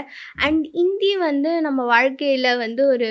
அண்ட் 0.47 0.65
இந்தி 0.83 1.11
வந்து 1.27 1.51
நம்ம 1.67 1.81
வாழ்க்கையில் 1.95 2.51
வந்து 2.65 2.83
ஒரு 2.95 3.09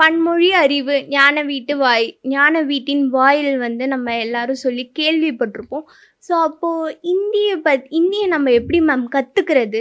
பன்மொழி 0.00 0.48
அறிவு 0.62 0.94
ஞான 1.14 1.42
வீட்டு 1.50 1.74
வாய் 1.82 2.06
ஞான 2.34 2.62
வீட்டின் 2.70 3.04
வாயில் 3.16 3.54
வந்து 3.64 3.84
நம்ம 3.94 4.16
எல்லாரும் 4.24 4.62
சொல்லி 4.64 4.84
கேள்விப்பட்டிருப்போம். 5.00 5.86
ஸோ 6.26 6.32
அப்போது 6.48 6.94
இந்தியை 7.14 7.54
பத் 7.66 7.86
இந்தியை 8.00 8.26
நம்ம 8.34 8.52
எப்படி 8.60 8.80
மேம் 8.90 9.06
கற்றுக்கிறது 9.16 9.80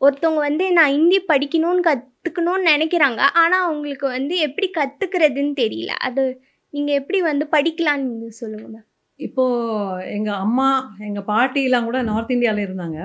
ஒருத்தவங்க 0.00 0.40
வந்து 0.48 0.64
நான் 0.78 0.92
ஹிந்தி 0.96 1.18
படிக்கணும்னு 1.30 1.82
கற்றுக்கணும்னு 1.88 2.70
நினைக்கிறாங்க. 2.72 3.20
ஆனால் 3.42 3.64
அவங்களுக்கு 3.68 4.06
வந்து 4.16 4.34
எப்படி 4.46 4.68
கற்றுக்கிறதுன்னு 4.78 5.54
தெரியல. 5.62 5.92
அது 6.08 6.24
நீங்கள் 6.74 6.98
எப்படி 7.00 7.18
வந்து 7.30 7.44
படிக்கலான்னு 7.56 8.10
நீங்கள் 8.12 8.38
சொல்லுங்கள் 8.40 8.72
மேம் 8.74 8.86
இப்போது 9.20 10.06
எங்கள் 10.16 10.40
அம்மா 10.44 10.68
எங்கள் 11.08 11.28
பாட்டிலாம் 11.30 11.88
கூட 11.88 12.00
நார்த் 12.10 12.34
இந்தியாவில் 12.36 12.66
இருந்தாங்க. 12.66 12.98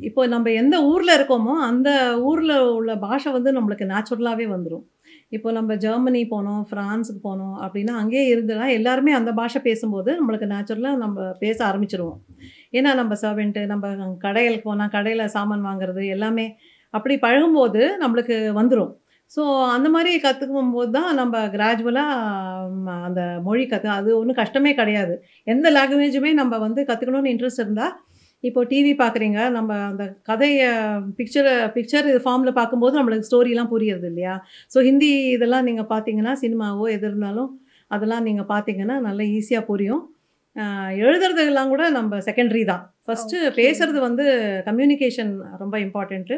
இப்போ 0.00 0.26
நம்ம 0.26 0.50
எந்த 0.52 0.76
ஊரில் 0.84 1.16
இருக்கோமோ 1.18 1.54
அந்த 1.66 1.90
ஊரில் 2.20 2.56
உள்ள 2.70 2.96
பாஷை 2.96 3.32
வந்து 3.32 3.50
நம்மளுக்கு 3.52 3.86
நேச்சுரலாகவே 3.92 4.46
வந்துடும் 4.46 4.86
இப்போ 5.30 5.48
நம்ம 5.52 5.72
ஜெர்மனி 5.76 6.20
போனோம் 6.30 6.62
ஃப்ரான்ஸுக்கு 6.70 7.20
போனோம் 7.22 7.56
அப்படின்னா 7.64 7.92
அங்கேயே 7.92 8.24
இருந்தனா 8.34 8.66
எல்லாருமே 8.78 9.12
அந்த 9.12 9.32
பாஷை 9.32 9.60
பேசும்போது 9.62 10.10
நம்மளுக்கு 10.20 10.48
நேச்சுரலாக 10.54 10.96
நம்ம 10.96 11.26
பேச 11.38 11.58
ஆரம்பிச்சிருவோம். 11.70 12.18
ஏன்னா 12.72 12.94
நம்ம 12.94 13.16
சர்வெண்ட்டு 13.22 13.62
நம்ம 13.66 13.88
கடைகளுக்கு 14.22 14.62
போனால் 14.62 14.94
கடையில் 14.96 15.32
சாமான் 15.36 15.66
வாங்குறது 15.68 16.04
எல்லாமே 16.06 16.46
அப்படி 16.94 17.16
பழகும்போது 17.18 17.82
நம்மளுக்கு 18.02 18.38
வந்துடும் 18.60 18.92
ஸோ 19.32 19.42
அந்த 19.74 19.88
மாதிரி 19.88 20.12
கற்றுக்கும் 20.22 20.72
போது 20.72 20.90
தான் 20.90 21.10
நம்ம 21.14 21.42
கிராஜுவலாக 21.48 22.94
அந்த 23.08 23.22
மொழி 23.44 23.64
கற்று 23.66 23.90
அது 23.98 24.10
ஒன்றும் 24.18 24.38
கஷ்டமே 24.42 24.72
கிடையாது. 24.74 25.14
எந்த 25.44 25.66
லாங்குவேஜுமே 25.70 26.32
நம்ம 26.32 26.58
வந்து 26.58 26.82
கற்றுக்கணும்னு 26.88 27.32
இன்ட்ரெஸ்ட் 27.34 27.62
இருந்தால் 27.64 27.94
இப்போ 28.44 28.60
டிவி 28.70 28.92
பார்க்குறீங்க 29.00 29.40
நம்ம 29.56 29.70
அந்த 29.90 30.04
கதையை 30.28 30.68
பிக்சரை 31.18 31.54
பிக்சர் 31.76 32.08
இது 32.10 32.20
ஃபார்மில் 32.26 32.58
பார்க்கும்போது 32.58 32.94
நம்மளுக்கு 32.98 33.28
ஸ்டோரிலாம் 33.28 33.72
புரியுறது 33.74 34.08
இல்லையா? 34.12 34.34
ஸோ 34.72 34.78
ஹிந்தி 34.88 35.10
இதெல்லாம் 35.36 35.66
நீங்கள் 35.68 35.90
பார்த்தீங்கன்னா 35.92 36.34
சினிமாவோ 36.44 36.86
எது 36.96 37.06
இருந்தாலும் 37.10 37.50
அதெல்லாம் 37.90 38.26
நீங்கள் 38.28 38.50
பார்த்தீங்கன்னா 38.54 38.96
நல்லா 39.08 39.26
ஈஸியாக 39.38 39.68
புரியும். 39.70 40.02
எழுதுறதுலாம் 41.06 41.72
கூட 41.74 41.82
நம்ம 41.98 42.20
செகண்டரி 42.28 42.62
தான். 42.72 42.82
ஃபஸ்ட்டு. 43.06 43.36
பேசுறது 43.60 43.98
வந்து 44.08 44.24
கம்யூனிகேஷன் 44.68 45.32
ரொம்ப 45.62 45.76
இம்பார்ட்டண்ட்டு 45.86 46.36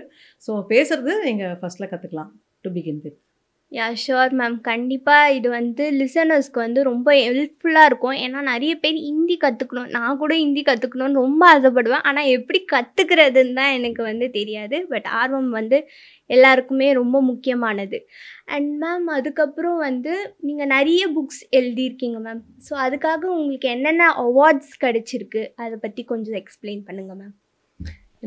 ஸோ 0.48 0.54
பேசுறது 0.72 1.14
நீங்கள் 1.26 1.54
ஃபஸ்ட்டில் 1.60 1.90
கற்றுக்கலாம் 1.92 2.32
to 2.64 2.70
begin 2.76 3.00
with 3.04 3.18
yeah 3.72 3.86
sure 4.02 4.32
ma'am 4.38 4.56
கண்டிப்பாக 4.68 5.34
இது 5.36 5.48
வந்து 5.58 5.84
லிசனர்ஸ்க்கு 6.00 6.58
வந்து 6.64 6.80
ரொம்ப 6.88 7.08
ஹெல்ப்ஃபுல்லாக 7.18 7.88
இருக்கும். 7.90 8.16
ஏன்னா 8.24 8.40
நிறைய 8.50 8.72
பேர் 8.82 8.98
ஹிந்தி 9.06 9.36
கற்றுக்கணும் 9.44 9.92
நான் 9.96 10.18
கூட 10.22 10.32
ஹிந்தி 10.42 10.62
கற்றுக்கணும்னு 10.68 11.20
ரொம்ப 11.22 11.42
ஆசைப்படுவேன். 11.54 12.04
ஆனால் 12.10 12.30
எப்படி 12.36 12.60
கற்றுக்கிறதுன்னு 12.74 13.56
தான் 13.60 13.74
எனக்கு 13.78 14.02
வந்து 14.10 14.28
தெரியாது. 14.38 14.78
பட் 14.92 15.08
ஆர்வம் 15.20 15.50
வந்து 15.58 15.78
எல்லாருக்குமே 16.30 16.88
ரொம்ப 17.00 17.16
முக்கியமானது. 17.30 18.00
அண்ட் 18.54 18.72
மேம் 18.82 19.08
அதுக்கப்புறம் 19.18 19.78
வந்து 19.88 20.14
நீங்கள் 20.48 20.72
நிறைய 20.76 21.02
புக்ஸ் 21.16 21.42
எழுதியிருக்கீங்க 21.60 22.20
மேம் 22.26 22.42
ஸோ 22.68 22.74
அதுக்காக 22.86 23.22
உங்களுக்கு 23.38 23.68
என்னென்ன 23.76 24.10
அவார்ட்ஸ் 24.26 24.74
கிடச்சிருக்கு? 24.86 25.44
அதை 25.64 25.76
பற்றி 25.86 26.04
கொஞ்சம் 26.12 26.38
எக்ஸ்பிளைன் 26.42 26.84
பண்ணுங்கள் 26.90 27.20
மேம் 27.22 27.34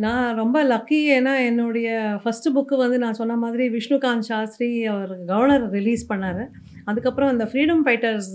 நான் 0.04 0.38
ரொம்ப 0.40 0.58
லக்கி 0.72 0.98
ஏன்னா 1.18 1.34
என்னுடைய 1.50 1.90
ஃபஸ்ட்டு 2.22 2.54
புக்கு 2.56 2.76
வந்து 2.82 2.98
நான் 3.04 3.20
சொன்ன 3.20 3.36
மாதிரி 3.44 3.66
விஷ்ணுகாந்த் 3.76 4.28
சாஸ்திரி 4.30 4.70
அவர் 4.94 5.14
கவர்னர் 5.32 5.66
ரிலீஸ் 5.78 6.04
பண்ணார். 6.12 6.42
அதுக்கப்புறம் 6.90 7.32
அந்த 7.34 7.46
ஃப்ரீடம் 7.52 7.84
ஃபைட்டர்ஸ் 7.86 8.32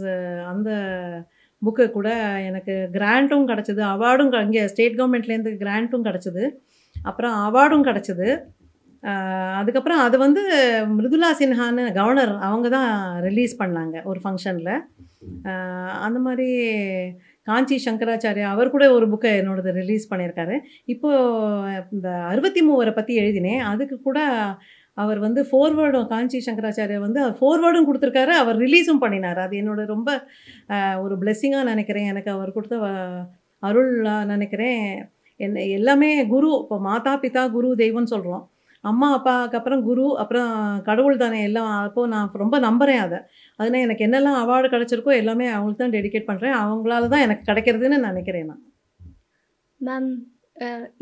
அந்த 0.53 0.70
புக்கு 1.62 1.85
கூட 1.96 2.09
எனக்கு 2.49 2.75
கிராண்ட்டும் 2.96 3.49
கிடச்சிது. 3.51 3.83
அவார்டும் 3.94 4.33
இங்கே 4.46 4.62
ஸ்டேட் 4.73 4.99
கவர்மெண்ட்லேருந்து 5.01 5.53
கிராண்ட்டும் 5.64 6.07
கிடச்சிது. 6.09 6.44
அப்புறம் 7.11 7.37
அவார்டும் 7.46 7.87
கிடச்சிது. 7.90 8.29
அதுக்கப்புறம் 9.59 10.01
அது 10.07 10.16
வந்து 10.25 10.42
மிருதுலா 10.96 11.31
சின்ஹான்னு 11.40 11.85
கவர்னர் 11.99 12.33
அவங்க 12.49 12.66
தான் 12.77 12.90
ரிலீஸ் 13.27 13.55
பண்ணாங்க 13.62 13.96
ஒரு 14.11 14.20
ஃபங்க்ஷனில் 14.25 14.75
அந்த 16.07 16.18
மாதிரி 16.27 16.49
காஞ்சி 17.50 17.78
சங்கராச்சாரியா 17.86 18.48
அவர் 18.56 18.74
கூட 18.74 18.84
ஒரு 18.96 19.06
புக்கை 19.12 19.32
என்னோடது 19.40 19.70
ரிலீஸ் 19.80 20.10
பண்ணியிருக்காரு. 20.12 20.56
இப்போது 20.94 21.86
இந்த 21.96 22.10
அறுபத்தி 22.32 22.62
மூவரை 22.68 22.94
பற்றி 22.98 23.14
எழுதினேன். 23.22 23.62
அதுக்கு 23.72 23.98
கூட 24.08 24.20
அவர் 25.02 25.18
வந்து 25.24 25.40
ஃபோர்வேர்டும் 25.48 26.08
காஞ்சி 26.12 26.38
சங்கராச்சாரியா 26.46 27.00
வந்து 27.04 27.20
ஃபோர்வேர்டும் 27.38 27.86
கொடுத்துருக்காரு. 27.88 28.32
அவர் 28.42 28.56
ரிலீஸும் 28.64 29.02
பண்ணினார். 29.04 29.40
அது 29.44 29.54
என்னோட 29.60 29.82
ரொம்ப 29.94 30.10
ஒரு 31.04 31.14
பிளெஸ்ஸிங்காக 31.22 31.70
நினைக்கிறேன். 31.72 32.08
எனக்கு 32.12 32.30
அவர் 32.36 32.54
கொடுத்த 32.56 32.76
அருளாக 33.68 34.28
நினைக்கிறேன். 34.32 34.84
என்ன 35.46 35.64
எல்லாமே 35.78 36.08
குரு 36.32 36.48
இப்போ 36.62 36.76
மாதா 36.88 37.12
பிதா 37.24 37.42
குரு 37.56 37.68
தெய்வம்னு 37.82 38.12
சொல்கிறோம் 38.14 38.42
அம்மா 38.90 39.08
அப்பாவுக்கு 39.16 39.58
அப்புறம் 39.58 39.82
குரு 39.88 40.04
அப்புறம் 40.22 40.52
கடவுள் 40.88 41.22
தானே 41.22 41.40
எல்லாம். 41.48 41.70
அப்போது 41.86 42.10
நான் 42.12 42.30
ரொம்ப 42.42 42.56
நம்புகிறேன் 42.66 43.02
அதை. 43.06 43.18
அதனால் 43.61 43.85
எனக்கு 43.87 44.05
என்னெல்லாம் 44.07 44.40
அவார்டு 44.42 44.68
கிடச்சிருக்கோ 44.75 45.12
எல்லாமே 45.23 45.46
அவங்களுக்கு 45.55 45.83
தான் 45.85 45.96
டெடிகேட் 45.96 46.29
பண்ணுறேன் 46.29 46.57
அவங்களால 46.64 47.09
தான் 47.14 47.25
எனக்கு 47.27 47.49
கிடைக்கிறதுன்னு 47.49 47.99
நினைக்கிறேன் 48.09 48.51
நான். 48.51 48.62
மேம் 49.81 50.11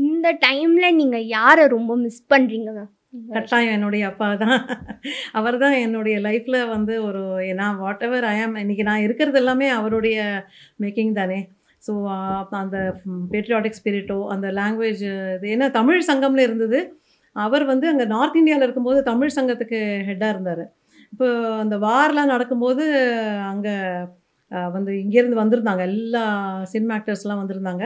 இந்த 0.08 0.28
டைமில் 0.46 0.96
நீங்கள் 1.00 1.28
யாரை 1.36 1.66
ரொம்ப 1.76 1.92
மிஸ் 2.04 2.22
பண்ணுறீங்க 2.32 2.70
மேம் 2.78 2.92
கட்டாயம் 3.34 3.74
என்னுடைய 3.76 4.02
அப்பா 4.10 4.26
தான். 4.42 4.58
அவர் 5.38 5.56
தான் 5.62 5.76
என்னுடைய 5.84 6.16
லைஃப்பில் 6.26 6.58
வந்து 6.72 6.94
ஒரு 7.06 7.22
நான் 7.60 7.78
வாட் 7.82 8.02
எவர் 8.06 8.26
ஐ 8.32 8.34
ஆம் 8.46 8.58
இன்றைக்கி 8.62 8.84
நான் 8.88 9.04
இருக்கிறது 9.06 9.38
எல்லாமே 9.42 9.68
அவருடைய 9.78 10.18
மேக்கிங் 10.82 11.14
தானே. 11.20 11.38
ஸோ 11.86 11.92
அந்த 12.62 12.76
பேட்ரியாட்டிக் 13.32 13.78
ஸ்பிரிட்டோ 13.78 14.18
அந்த 14.34 14.46
லாங்குவேஜ் 14.60 15.04
இது 15.36 15.52
ஏன்னா 15.54 15.68
தமிழ் 15.78 16.08
சங்கம்னு 16.10 16.46
இருந்தது. 16.48 16.80
அவர் 17.36 17.64
வந்து 17.72 17.86
அங்கே 17.92 18.06
நார்த் 18.14 18.38
இந்தியாவில் 18.40 18.66
இருக்கும்போது 18.66 19.00
தமிழ் 19.10 19.36
சங்கத்துக்கு 19.38 19.80
ஹெட்டாக 20.08 20.34
இருந்தார். 20.34 20.64
இப்போ 21.12 21.26
அந்த 21.62 21.76
வார்லாம் 21.86 22.32
நடக்கும்போது 22.34 22.84
அங்கே 23.50 23.74
வந்து 24.76 24.90
இங்கேருந்து 25.04 25.42
வந்திருந்தாங்க. 25.42 25.82
எல்லா 25.92 26.22
சினிமா 26.72 26.92
ஆக்டர்ஸ்லாம் 26.98 27.40
வந்திருந்தாங்க. 27.42 27.84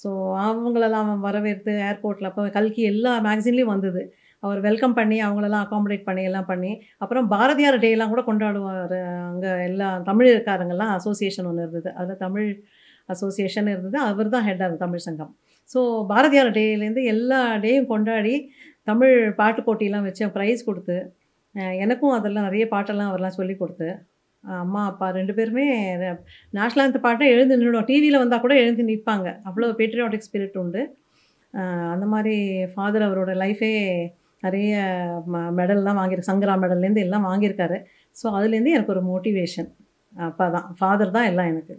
ஸோ 0.00 0.10
அவங்களெல்லாம் 0.46 1.08
வரவேற்று 1.26 1.72
ஏர்போர்ட்டில் 1.88 2.28
அப்போ 2.30 2.42
கல்கி 2.58 2.82
எல்லா 2.92 3.12
மேக்சின்லேயும் 3.28 3.72
வந்தது. 3.74 4.02
அவர் 4.42 4.60
வெல்கம் 4.68 4.96
பண்ணி 4.98 5.16
அவங்களெல்லாம் 5.24 5.64
அகாமடேட் 5.66 6.06
பண்ணி 6.06 6.22
எல்லாம் 6.28 6.48
பண்ணி. 6.52 6.70
அப்புறம் 7.02 7.26
பாரதியார் 7.34 7.76
டேலாம் 7.84 8.12
கூட 8.14 8.22
கொண்டாடுவார். 8.28 8.96
அங்கே 9.30 9.50
எல்லா 9.68 9.88
தமிழ்காரங்கெல்லாம் 10.08 10.92
அசோசியேஷன் 10.98 11.48
ஒன்று 11.50 11.64
இருந்தது. 11.66 11.90
அதில் 12.00 12.20
தமிழ் 12.24 12.48
அசோசியேஷன் 13.14 13.70
இருந்தது. 13.74 13.98
அவர் 14.10 14.34
தான் 14.34 14.46
ஹெட்டாக 14.48 14.76
தமிழ் 14.84 15.04
சங்கம். 15.06 15.32
ஸோ 15.74 15.80
பாரதியார் 16.12 16.56
டேலேருந்து 16.58 17.04
எல்லா 17.14 17.40
டேயும் 17.64 17.90
கொண்டாடி 17.92 18.34
தமிழ் 18.90 19.16
பாட்டு 19.40 19.60
போட்டியெல்லாம் 19.66 20.06
வச்சு 20.08 20.32
ப்ரைஸ் 20.36 20.66
கொடுத்து 20.68 20.96
எனக்கும் 21.84 22.16
அதெல்லாம் 22.18 22.46
நிறைய 22.48 22.64
பாட்டெல்லாம் 22.74 23.10
அவர்லாம் 23.10 23.38
சொல்லி 23.38 23.54
கொடுத்து 23.56 23.88
அம்மா 24.44 24.80
அப்பா 24.90 25.06
ரெண்டு 25.18 25.32
பேருமே 25.38 25.64
நேஷ்னல் 26.58 26.88
அந்த 26.88 27.00
பாட்டை 27.04 27.26
எழுந்து 27.34 27.56
நின்றுடும் 27.58 27.88
டிவியில் 27.90 28.22
வந்தால் 28.22 28.42
கூட 28.44 28.54
எழுந்து 28.62 28.84
நிற்பாங்க. 28.90 29.28
அவ்வளோ 29.48 29.68
பேட்ரியாட்டிக் 29.80 30.26
ஸ்பிரிட் 30.28 30.58
உண்டு. 30.62 30.82
அந்த 31.94 32.06
மாதிரி 32.14 32.34
ஃபாதர் 32.72 33.06
அவரோட 33.08 33.32
லைஃபே 33.42 33.70
நிறைய 34.46 34.72
மெடல்லாம் 35.58 35.98
வாங்கியிருக்கு 36.00 36.30
சங்கரா 36.30 36.54
மெடல்லேருந்து 36.64 37.04
எல்லாம் 37.06 37.28
வாங்கியிருக்காரு. 37.30 37.78
ஸோ 38.20 38.26
அதுலேருந்து 38.38 38.74
எனக்கு 38.76 38.94
ஒரு 38.96 39.02
மோட்டிவேஷன் 39.12 39.68
அப்பா 40.28 40.46
தான் 40.56 40.66
ஃபாதர் 40.78 41.14
தான் 41.16 41.28
எல்லாம் 41.30 41.50
எனக்கு. 41.52 41.74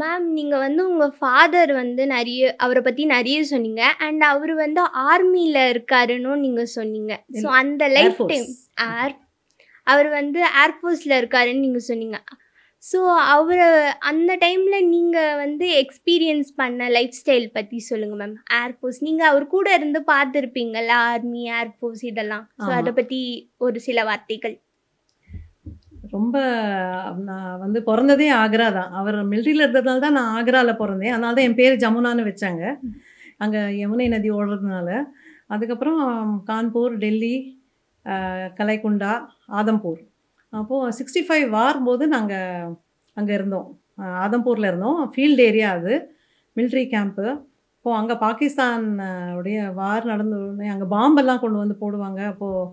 மேம் 0.00 0.26
நீங்கள் 0.32 0.58
வந்து 0.58 0.88
உங்கள் 0.88 1.14
ஃபாதர் 1.18 1.72
வந்து 1.72 2.06
நிறைய 2.06 2.54
அவரை 2.56 2.82
பற்றி 2.82 3.04
நிறைய 3.04 3.44
சொன்னீங்க. 3.44 3.82
அண்ட் 3.98 4.22
அவர் 4.22 4.54
வந்து 4.54 4.82
ஆர்மியில் 5.10 5.62
இருக்காருன்னு 5.72 6.36
நீங்கள் 6.36 6.66
சொன்னீங்க. 6.66 7.12
ஸோ 7.42 7.46
அந்த 7.60 7.88
லைஃப். 7.88 8.20
டைம் 8.28 8.46
ஏர் 8.88 9.14
அவர் 9.86 10.08
வந்து 10.08 10.40
ஏர்ஃபோர்ஸில் 10.62 11.18
இருக்காருன்னு 11.18 11.64
நீங்கள் 11.66 11.88
சொன்னீங்க. 11.90 12.18
ஸோ 12.84 12.98
அவரை 13.26 13.68
அந்த 13.98 14.36
டைமில் 14.36 14.88
நீங்கள் 14.88 15.36
வந்து 15.36 15.66
எக்ஸ்பீரியன்ஸ் 15.82 16.50
பண்ண 16.56 16.88
லைஃப் 16.88 17.16
ஸ்டைல் 17.20 17.48
பற்றி 17.52 17.78
சொல்லுங்கள் 17.78 18.18
மேம் 18.18 18.36
ஏர்ஃபோர்ஸ் 18.62 19.00
நீங்கள் 19.00 19.26
அவர் 19.26 19.46
கூட 19.46 19.74
இருந்து 19.74 20.00
பார்த்துருப்பீங்கல்ல 20.06 20.94
ஆர்மி 21.08 21.50
ஏர்ஃபோர்ஸ் 21.50 22.04
இதெல்லாம். 22.04 22.44
ஸோ. 22.58 22.70
அதை 22.72 22.92
பற்றி 22.92 23.20
ஒரு 23.56 23.80
சில 23.80 24.04
வார்த்தைகள். 24.04 24.56
ரொம்ப 26.16 26.36
நான் 27.28 27.60
வந்து 27.64 27.78
பிறந்ததே 27.88 28.28
ஆக்ரா 28.42 28.68
தான். 28.78 28.90
அவர் 29.00 29.16
மிலிட்ரியில் 29.32 29.64
இருந்ததுனால 29.64 30.02
தான் 30.04 30.16
நான் 30.18 30.32
ஆக்ராவில் 30.38 30.80
பிறந்தேன். 30.82 31.14
அதனால 31.14 31.34
தான் 31.36 31.48
என் 31.48 31.60
பேர் 31.60 31.80
ஜமுனான்னு 31.84 32.28
வச்சாங்க. 32.30 32.64
அங்கே 33.44 33.60
யமுனை 33.82 34.06
நதி 34.14 34.30
ஓடுறதுனால. 34.38 34.90
அதுக்கப்புறம் 35.54 36.02
கான்பூர் 36.50 36.94
டெல்லி 37.04 37.34
கலைகுண்டா 38.04 38.14
கலைக்குண்டா 38.58 39.12
ஆதம்பூர். 39.60 40.00
அப்போது 40.52 40.94
சிக்ஸ்டி 40.98 41.20
ஃபைவ் 41.26 41.46
வாரும்போது 41.58 42.04
நாங்கள் 42.14 42.72
அங்கே 43.16 43.32
இருந்தோம். 43.38 43.68
ஆதம்பூரில் 44.24 44.70
இருந்தோம். 44.70 44.98
ஃபீல்டு 45.12 45.44
ஏரியா 45.50 45.70
அது. 45.78 45.94
மிலிட்ரி 46.56 46.84
கேம்ப்பு 46.94 47.26
அப்போது 47.76 47.98
அங்கே 48.00 48.14
பாகிஸ்தான் 48.22 48.84
உடைய 49.38 49.58
வார் 49.80 50.08
நடந்த 50.12 50.34
உடனே 50.44 50.68
அங்கே 50.74 50.86
பாம்பெல்லாம் 50.94 51.42
கொண்டு 51.42 51.58
வந்து 51.62 51.76
போடுவாங்க. 51.82 52.20
அப்போது 52.32 52.70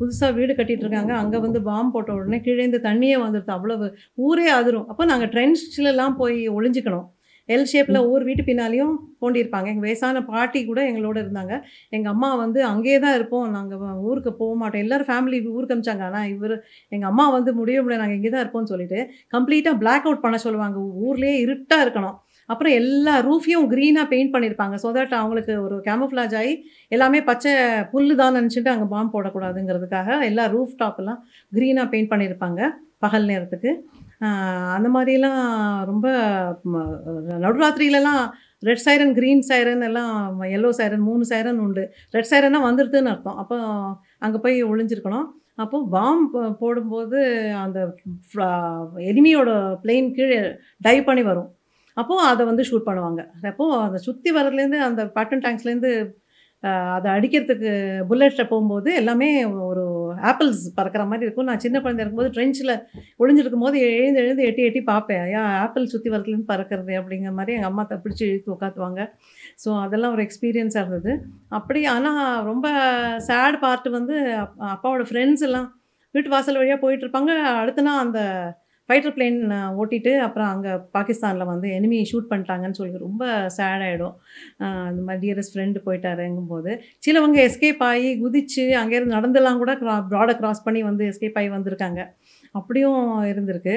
புதுசாக 0.00 0.34
வீடு 0.38 0.52
கட்டிட்டு 0.58 0.84
இருக்காங்க 0.86 1.12
அங்கே 1.22 1.38
வந்து 1.46 1.60
பாம் 1.68 1.92
போட்ட 1.94 2.12
உடனே 2.18 2.38
கீழேந்து 2.46 2.78
தண்ணியே 2.88 3.16
வந்துடுது 3.24 3.52
அவ்வளவு 3.56 3.88
ஊரே 4.26 4.46
அதிரும். 4.58 4.86
அப்போ 4.92 5.04
நாங்கள் 5.12 5.32
ட்ரெண்ட்ஸ்லாம் 5.34 6.16
போய் 6.22 6.38
ஒளிஞ்சுக்கணும். 6.58 7.06
எல் 7.48 7.66
ஷேப்பில் 7.70 7.98
ஒவ்வொரு 8.04 8.24
வீட்டு 8.28 8.42
பின்னாலையும் 8.48 8.92
தோண்டியிருப்பாங்க. 9.22 9.68
எங்கள் 9.72 9.86
வயசான 9.86 10.22
பாட்டி 10.30 10.60
கூட 10.68 10.80
எங்களோட 10.90 11.16
இருந்தாங்க. 11.24 11.54
எங்கள் 11.96 12.12
அம்மா 12.14 12.30
வந்து 12.42 12.60
அங்கேயே 12.70 12.98
தான் 13.04 13.16
இருப்போம். 13.18 13.48
நாங்கள் 13.56 13.98
ஊருக்கு 14.08 14.32
போக 14.40 14.54
மாட்டோம். 14.60 14.82
எல்லோரும் 14.84 15.10
ஃபேமிலி 15.10 15.40
ஊருக்கு 15.56 15.74
அமிச்சாங்க 15.76 16.04
ஆனால் 16.08 16.28
இவர் 16.34 16.54
எங்கள் 16.94 17.10
அம்மா 17.12 17.26
வந்து 17.36 17.52
முடிய 17.60 17.82
முடியாது 17.82 18.02
நாங்கள் 18.04 18.20
இங்கே 18.20 18.32
தான் 18.34 18.44
இருப்போம்னு 18.44 18.72
சொல்லிட்டு 18.74 19.00
கம்ப்ளீட்டாக 19.36 19.80
பிளாக் 19.82 20.06
அவுட் 20.08 20.24
பண்ண 20.24 20.38
சொல்லுவாங்க. 20.46 20.78
ஊர்லேயே 21.06 21.34
இருட்டாக 21.46 21.84
இருக்கணும். 21.86 22.16
அப்புறம் 22.52 22.74
எல்லா 22.80 23.14
ரூஃபையும் 23.28 23.68
க்ரீனாக 23.72 24.06
பெயிண்ட் 24.12 24.32
பண்ணியிருப்பாங்க 24.34 24.76
ஸோ 24.82 24.88
தட் 24.96 25.14
அவங்களுக்கு 25.20 25.54
ஒரு 25.66 25.76
கேமோஃப்ளாஜ் 25.88 26.34
ஆகி 26.40 26.54
எல்லாமே 26.96 27.20
பச்சை 27.30 27.52
புல்லு 27.92 28.14
தான் 28.22 28.36
நினச்சிட்டு 28.38 28.72
அங்கே 28.74 28.88
பாம்பு 28.94 29.14
போடக்கூடாதுங்கிறதுக்காக 29.16 30.18
எல்லா 30.30 30.46
ரூஃப் 30.56 30.74
டாப்பெல்லாம் 30.82 31.20
க்ரீனாக 31.58 31.92
பெயிண்ட் 31.92 32.12
பண்ணியிருப்பாங்க 32.14 32.60
பகல் 33.04 33.30
நேரத்துக்கு. 33.30 33.70
அந்த 34.76 34.88
மாதிரிலாம் 34.94 35.40
ரொம்ப 35.90 36.06
நடுராத்திரியிலலாம் 37.44 38.22
ரெட் 38.68 38.84
சைரன் 38.84 39.14
க்ரீன் 39.16 39.42
சைரன் 39.48 39.82
எல்லாம் 39.88 40.14
எல்லோ 40.56 40.68
சைரன் 40.78 41.04
மூணு 41.08 41.24
சைரன் 41.32 41.58
உண்டு. 41.64 41.82
ரெட் 42.16 42.30
சைரன்னா 42.32 42.60
வந்துடுதுன்னு 42.68 43.12
அர்த்தம். 43.14 43.40
அப்போ 43.42 43.56
அங்கே 44.26 44.38
போய் 44.44 44.56
ஒளிஞ்சிருக்கணும். 44.70 45.26
அப்போது 45.62 45.88
பாம் 45.94 46.22
போடும்போது 46.62 47.18
அந்த 47.64 47.80
எனிமியோட 49.10 49.50
பிளெயின் 49.82 50.08
கீழே 50.16 50.38
டைவ் 50.86 51.02
பண்ணி 51.08 51.24
வரும். 51.30 51.50
அப்போது 51.96 52.26
அதை 52.32 52.42
வந்து 52.50 52.66
ஷூட் 52.68 52.88
பண்ணுவாங்க. 52.88 53.22
அப்போது 53.52 53.80
அதை 53.86 53.98
சுற்றி 54.08 54.30
வரதுலேருந்து 54.36 54.80
அந்த 54.88 55.02
பேட்டன் 55.16 55.44
டேங்க்ஸ்லேருந்து 55.46 55.92
அதை 56.96 57.08
அடிக்கிறதுக்கு 57.16 57.70
புல்லெட்டில் 58.10 58.48
போகும்போது 58.50 58.90
எல்லாமே 59.00 59.26
ஒரு 59.68 59.82
ஆப்பிள்ஸ் 60.30 60.62
பறக்கிற 60.76 61.02
மாதிரி 61.10 61.26
இருக்கும். 61.26 61.48
நான் 61.50 61.62
சின்ன 61.64 61.76
குழந்தை 61.84 62.00
இருக்கும்போது 62.02 62.32
ட்ரெஞ்சில் 62.36 62.72
ஒளிஞ்சிருக்கும் 63.22 63.64
போது 63.64 63.76
எழுந்து 63.88 64.22
எழுந்து 64.22 64.46
எட்டி 64.48 64.62
எட்டி 64.68 64.80
பார்ப்பேன். 64.92 65.20
ஐயா 65.26 65.42
ஆப்பிள் 65.64 65.90
சுற்றி 65.94 66.10
வரதுலேருந்து 66.14 66.50
பறக்கிறது 66.52 66.94
அப்படிங்கிற 67.00 67.32
மாதிரி 67.38 67.56
எங்கள் 67.56 67.70
அம்மா 67.70 67.84
பிடிச்சி 68.04 68.24
இழுத்து 68.28 68.54
உட்காத்துவாங்க 68.56 69.02
ஸோ 69.64 69.70
அதெல்லாம் 69.84 70.14
ஒரு 70.16 70.24
எக்ஸ்பீரியன்ஸாக 70.26 70.84
இருந்தது. 70.84 71.14
அப்படி 71.58 71.82
ஆனால் 71.94 72.22
ரொம்ப 72.50 72.66
சேட் 73.28 73.58
பார்ட் 73.64 73.88
வந்து 73.98 74.16
அப்பாவோட 74.74 75.04
ஃப்ரெண்ட்ஸ் 75.10 75.46
எல்லாம் 75.48 75.68
வீட்டு 76.14 76.34
வாசல் 76.36 76.60
வழியாக 76.60 76.80
போயிட்டுருப்பாங்க 76.82 77.32
அடுத்தனா 77.60 77.62
அடுத்த 77.62 77.86
நாள் 77.88 78.04
அந்த 78.06 78.20
ஃபைட்டர் 78.88 79.14
பிளேன் 79.16 79.38
ஓட்டிட்டு 79.80 80.12
அப்புறம் 80.18 80.48
அங்கே 80.54 80.72
பாகிஸ்தானில் 80.96 81.50
வந்து 81.50 81.68
எனிமி 81.68 81.98
ஷூட் 82.10 82.30
பண்ணிட்டாங்கன்னு 82.30 82.78
சொல்லி 82.80 83.04
ரொம்ப 83.04 83.24
சேட் 83.56 83.84
ஆகிடும் 83.86 84.16
அந்த 84.88 85.00
மாதிரி 85.06 85.20
டியரஸ்ட் 85.24 85.54
ஃப்ரெண்டு 85.54 85.80
போயிட்டாருங்கும்போது 85.86 86.72
சிலவங்க 87.06 87.38
எஸ்கேப் 87.48 87.84
ஆகி 87.90 88.10
குதிச்சு 88.22 88.64
அங்கேருந்து 88.80 89.16
நடந்தெல்லாம் 89.16 89.60
கூட 89.62 89.74
க்ரா 89.74 89.94
ப்ராடை 90.10 90.34
க்ராஸ் 90.40 90.64
பண்ணி 90.64 90.82
வந்து 90.82 91.04
எஸ்கேப் 91.12 91.38
ஆகி 91.40 91.50
வந்திருக்காங்க. 91.56 92.00
அப்படியும் 92.52 93.00
இருந்திருக்கு. 93.32 93.76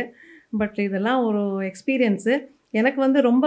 பட் 0.60 0.78
இதெல்லாம் 0.88 1.22
ஒரு 1.30 1.42
எக்ஸ்பீரியன்ஸு 1.70 2.36
எனக்கு 2.80 3.00
வந்து 3.06 3.20
ரொம்ப 3.22 3.46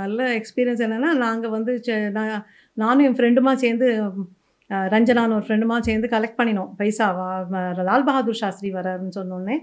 நல்ல 0.00 0.20
எக்ஸ்பீரியன்ஸ் 0.38 0.82
என்னென்னா 0.86 1.10
நாங்கள் 1.24 1.54
வந்து 1.56 1.72
நான் 2.16 2.32
நானும் 2.76 3.04
என் 3.08 3.18
ஃப்ரெண்டுமா 3.18 3.52
சேர்ந்து 3.64 3.88
ரஞ்சனான்னு 4.94 5.36
ஒரு 5.38 5.44
ஃப்ரெண்டுமா 5.48 5.76
சேர்ந்து 5.88 6.08
கலெக்ட் 6.14 6.38
பண்ணினோம். 6.38 6.70
பைசாவா? 6.78 7.26
லால் 7.88 8.06
பகதூர் 8.08 8.40
சாஸ்திரி 8.40 8.70
வராருன்னு 8.72 9.16
சொன்னோடனே 9.18 9.56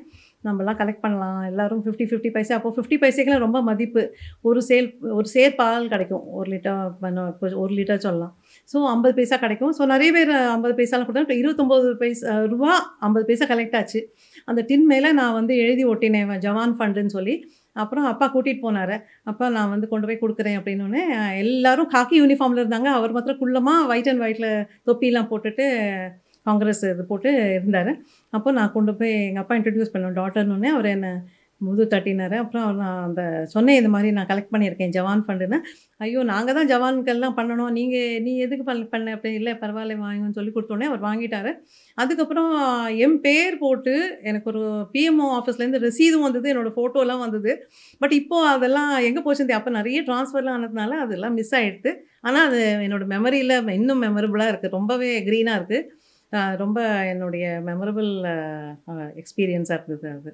நம்மலாம் 0.47 0.77
கலெக்ட் 0.81 1.03
பண்ணலாம். 1.05 1.39
எல்லாரும் 1.49 1.81
ஃபிஃப்டி 1.85 2.05
ஃபிஃப்டி 2.11 2.31
பைசா 2.35 2.53
அப்போ 2.57 2.71
ஃபிஃப்டி 2.75 2.97
பைசைக்கெலாம் 3.03 3.43
ரொம்ப 3.45 3.61
மதிப்பு. 3.69 4.03
ஒரு 4.49 4.61
சேல் 4.69 4.89
ஒரு 5.17 5.27
சேர் 5.35 5.57
பால் 5.61 5.91
கிடைக்கும். 5.93 6.25
ஒரு 6.39 6.49
லிட்டர் 6.53 7.55
ஒரு 7.63 7.71
லிட்டர் 7.79 8.03
சொல்லலாம். 8.07 8.33
ஸோ 8.73 8.77
ஐம்பது 8.93 9.15
பைசா 9.19 9.37
கிடைக்கும். 9.45 9.73
ஸோ 9.79 9.85
நிறைய 9.93 10.11
பேர் 10.17 10.31
ஐம்பது 10.55 10.75
பைசாலாம் 10.79 11.07
கொடுத்தா 11.09 11.39
இருபத்தொம்போது 11.41 11.89
பைசா 12.03 12.35
ரூபா 12.53 12.71
ஐம்பது 13.07 13.27
பைசா 13.29 13.47
கலெக்ட் 13.53 13.77
ஆச்சு. 13.81 14.01
அந்த 14.51 14.63
டின் 14.71 14.87
மேலே 14.93 15.11
நான் 15.19 15.37
வந்து 15.39 15.55
எழுதி 15.65 15.85
ஒட்டினேன் 15.93 16.33
ஜவான் 16.47 16.77
ஃபண்டுன்னு 16.79 17.15
சொல்லி. 17.17 17.35
அப்புறம் 17.83 18.07
அப்பா 18.09 18.25
கூட்டிகிட்டு 18.33 18.63
போனார். 18.65 18.95
அப்பா 19.29 19.45
நான் 19.55 19.71
வந்து 19.73 19.87
கொண்டு 19.91 20.07
போய் 20.07 20.19
கொடுக்குறேன் 20.23 20.57
அப்படின்னோடனே 20.59 21.03
எல்லாரும் 21.43 21.89
காக்கி 21.93 22.15
யூனிஃபார்மில் 22.21 22.61
இருந்தாங்க. 22.63 22.89
அவர் 22.97 23.15
மாத்திரம் 23.15 23.39
குள்ளமாக 23.39 23.87
ஒயிட் 23.93 24.09
அண்ட் 24.11 24.23
ஒயிட்டில் 24.25 24.51
தொப்பிலாம் 24.89 25.29
போட்டுட்டு 25.31 25.65
காங்கிரஸ் 26.45 26.83
இது 26.93 27.05
போட்டு 27.11 27.31
இருந்தார். 27.59 27.93
அப்போ 28.37 28.51
நான் 28.59 28.75
கொண்டு 28.77 28.93
போய் 28.99 29.15
எங்கள் 29.29 29.43
அப்பா 29.43 29.57
இன்ட்ரடியூஸ் 29.59 29.93
பண்ணேன் 29.95 30.19
டாட்டர்னு 30.21 30.73
அவர் 30.75 30.89
என்னை 30.95 31.13
முது 31.61 31.83
தட்டினார். 31.91 32.33
அப்புறம் 32.43 32.65
நான் 32.81 33.03
அந்த 33.07 33.21
சொன்னேன் 33.53 33.77
இது 33.81 33.89
மாதிரி 33.93 34.09
நான் 34.15 34.27
கலெக்ட் 34.31 34.51
பண்ணியிருக்கேன் 34.53 34.93
ஜவான் 34.95 35.21
ஃபண்டுன்னு 35.25 35.57
ஐயோ 36.05 36.21
நாங்கள் 36.31 36.55
தான் 36.57 36.69
ஜவான்கள்லாம் 36.71 37.35
பண்ணணும். 37.37 37.71
நீங்கள் 37.77 38.17
நீ 38.25 38.31
எதுக்கு 38.45 38.63
பண்ண 38.69 38.83
பண்ண? 38.93 39.13
அப்படி 39.17 39.31
இல்லை 39.39 39.53
பரவாயில்ல 39.61 39.97
வாங்கன்னு 40.03 40.37
சொல்லி 40.39 40.51
கொடுத்தோன்னே 40.55 40.89
அவர் 40.91 41.05
வாங்கிட்டார். 41.07 41.51
அதுக்கப்புறம் 41.97 42.51
என் 43.05 43.17
பேர் 43.27 43.55
போட்டு 43.63 43.93
எனக்கு 44.29 44.49
ஒரு 44.53 44.63
பிஎம்ஓ 44.95 45.29
ஆஃபீஸ்லேருந்து 45.37 45.83
ரசீதும் 45.87 46.25
வந்தது 46.27 46.51
என்னோடய 46.53 46.75
ஃபோட்டோலாம் 46.79 47.23
வந்தது. 47.25 47.53
பட் 48.01 48.15
இப்போது 48.21 48.51
அதெல்லாம் 48.55 48.93
எங்கே 49.09 49.23
போச்சுருந்தே 49.27 49.59
அப்போ 49.59 49.73
நிறைய 49.79 50.01
ட்ரான்ஸ்ஃபர்லாம் 50.09 50.57
ஆனதுனால 50.59 50.99
அதெல்லாம் 51.05 51.37
மிஸ் 51.39 51.55
ஆகிடுது 51.61 51.93
ஆனால் 52.27 52.45
அது 52.49 52.61
என்னோடய 52.87 53.11
மெமரியில் 53.15 53.57
இன்னும் 53.79 54.03
மெமரபுளாக 54.07 54.51
இருக்குது 54.53 54.77
ரொம்பவே 54.79 55.11
க்ரீனாக 55.29 55.59
இருக்குது 55.59 55.81
ரொம்ப 56.61 56.79
என்னுடைய 57.11 57.45
மெமரபிள் 57.65 58.11
எக்ஸ்பீரியன்ஸாக 59.21 59.77
இருந்தது 59.79 60.09
அது. 60.17 60.31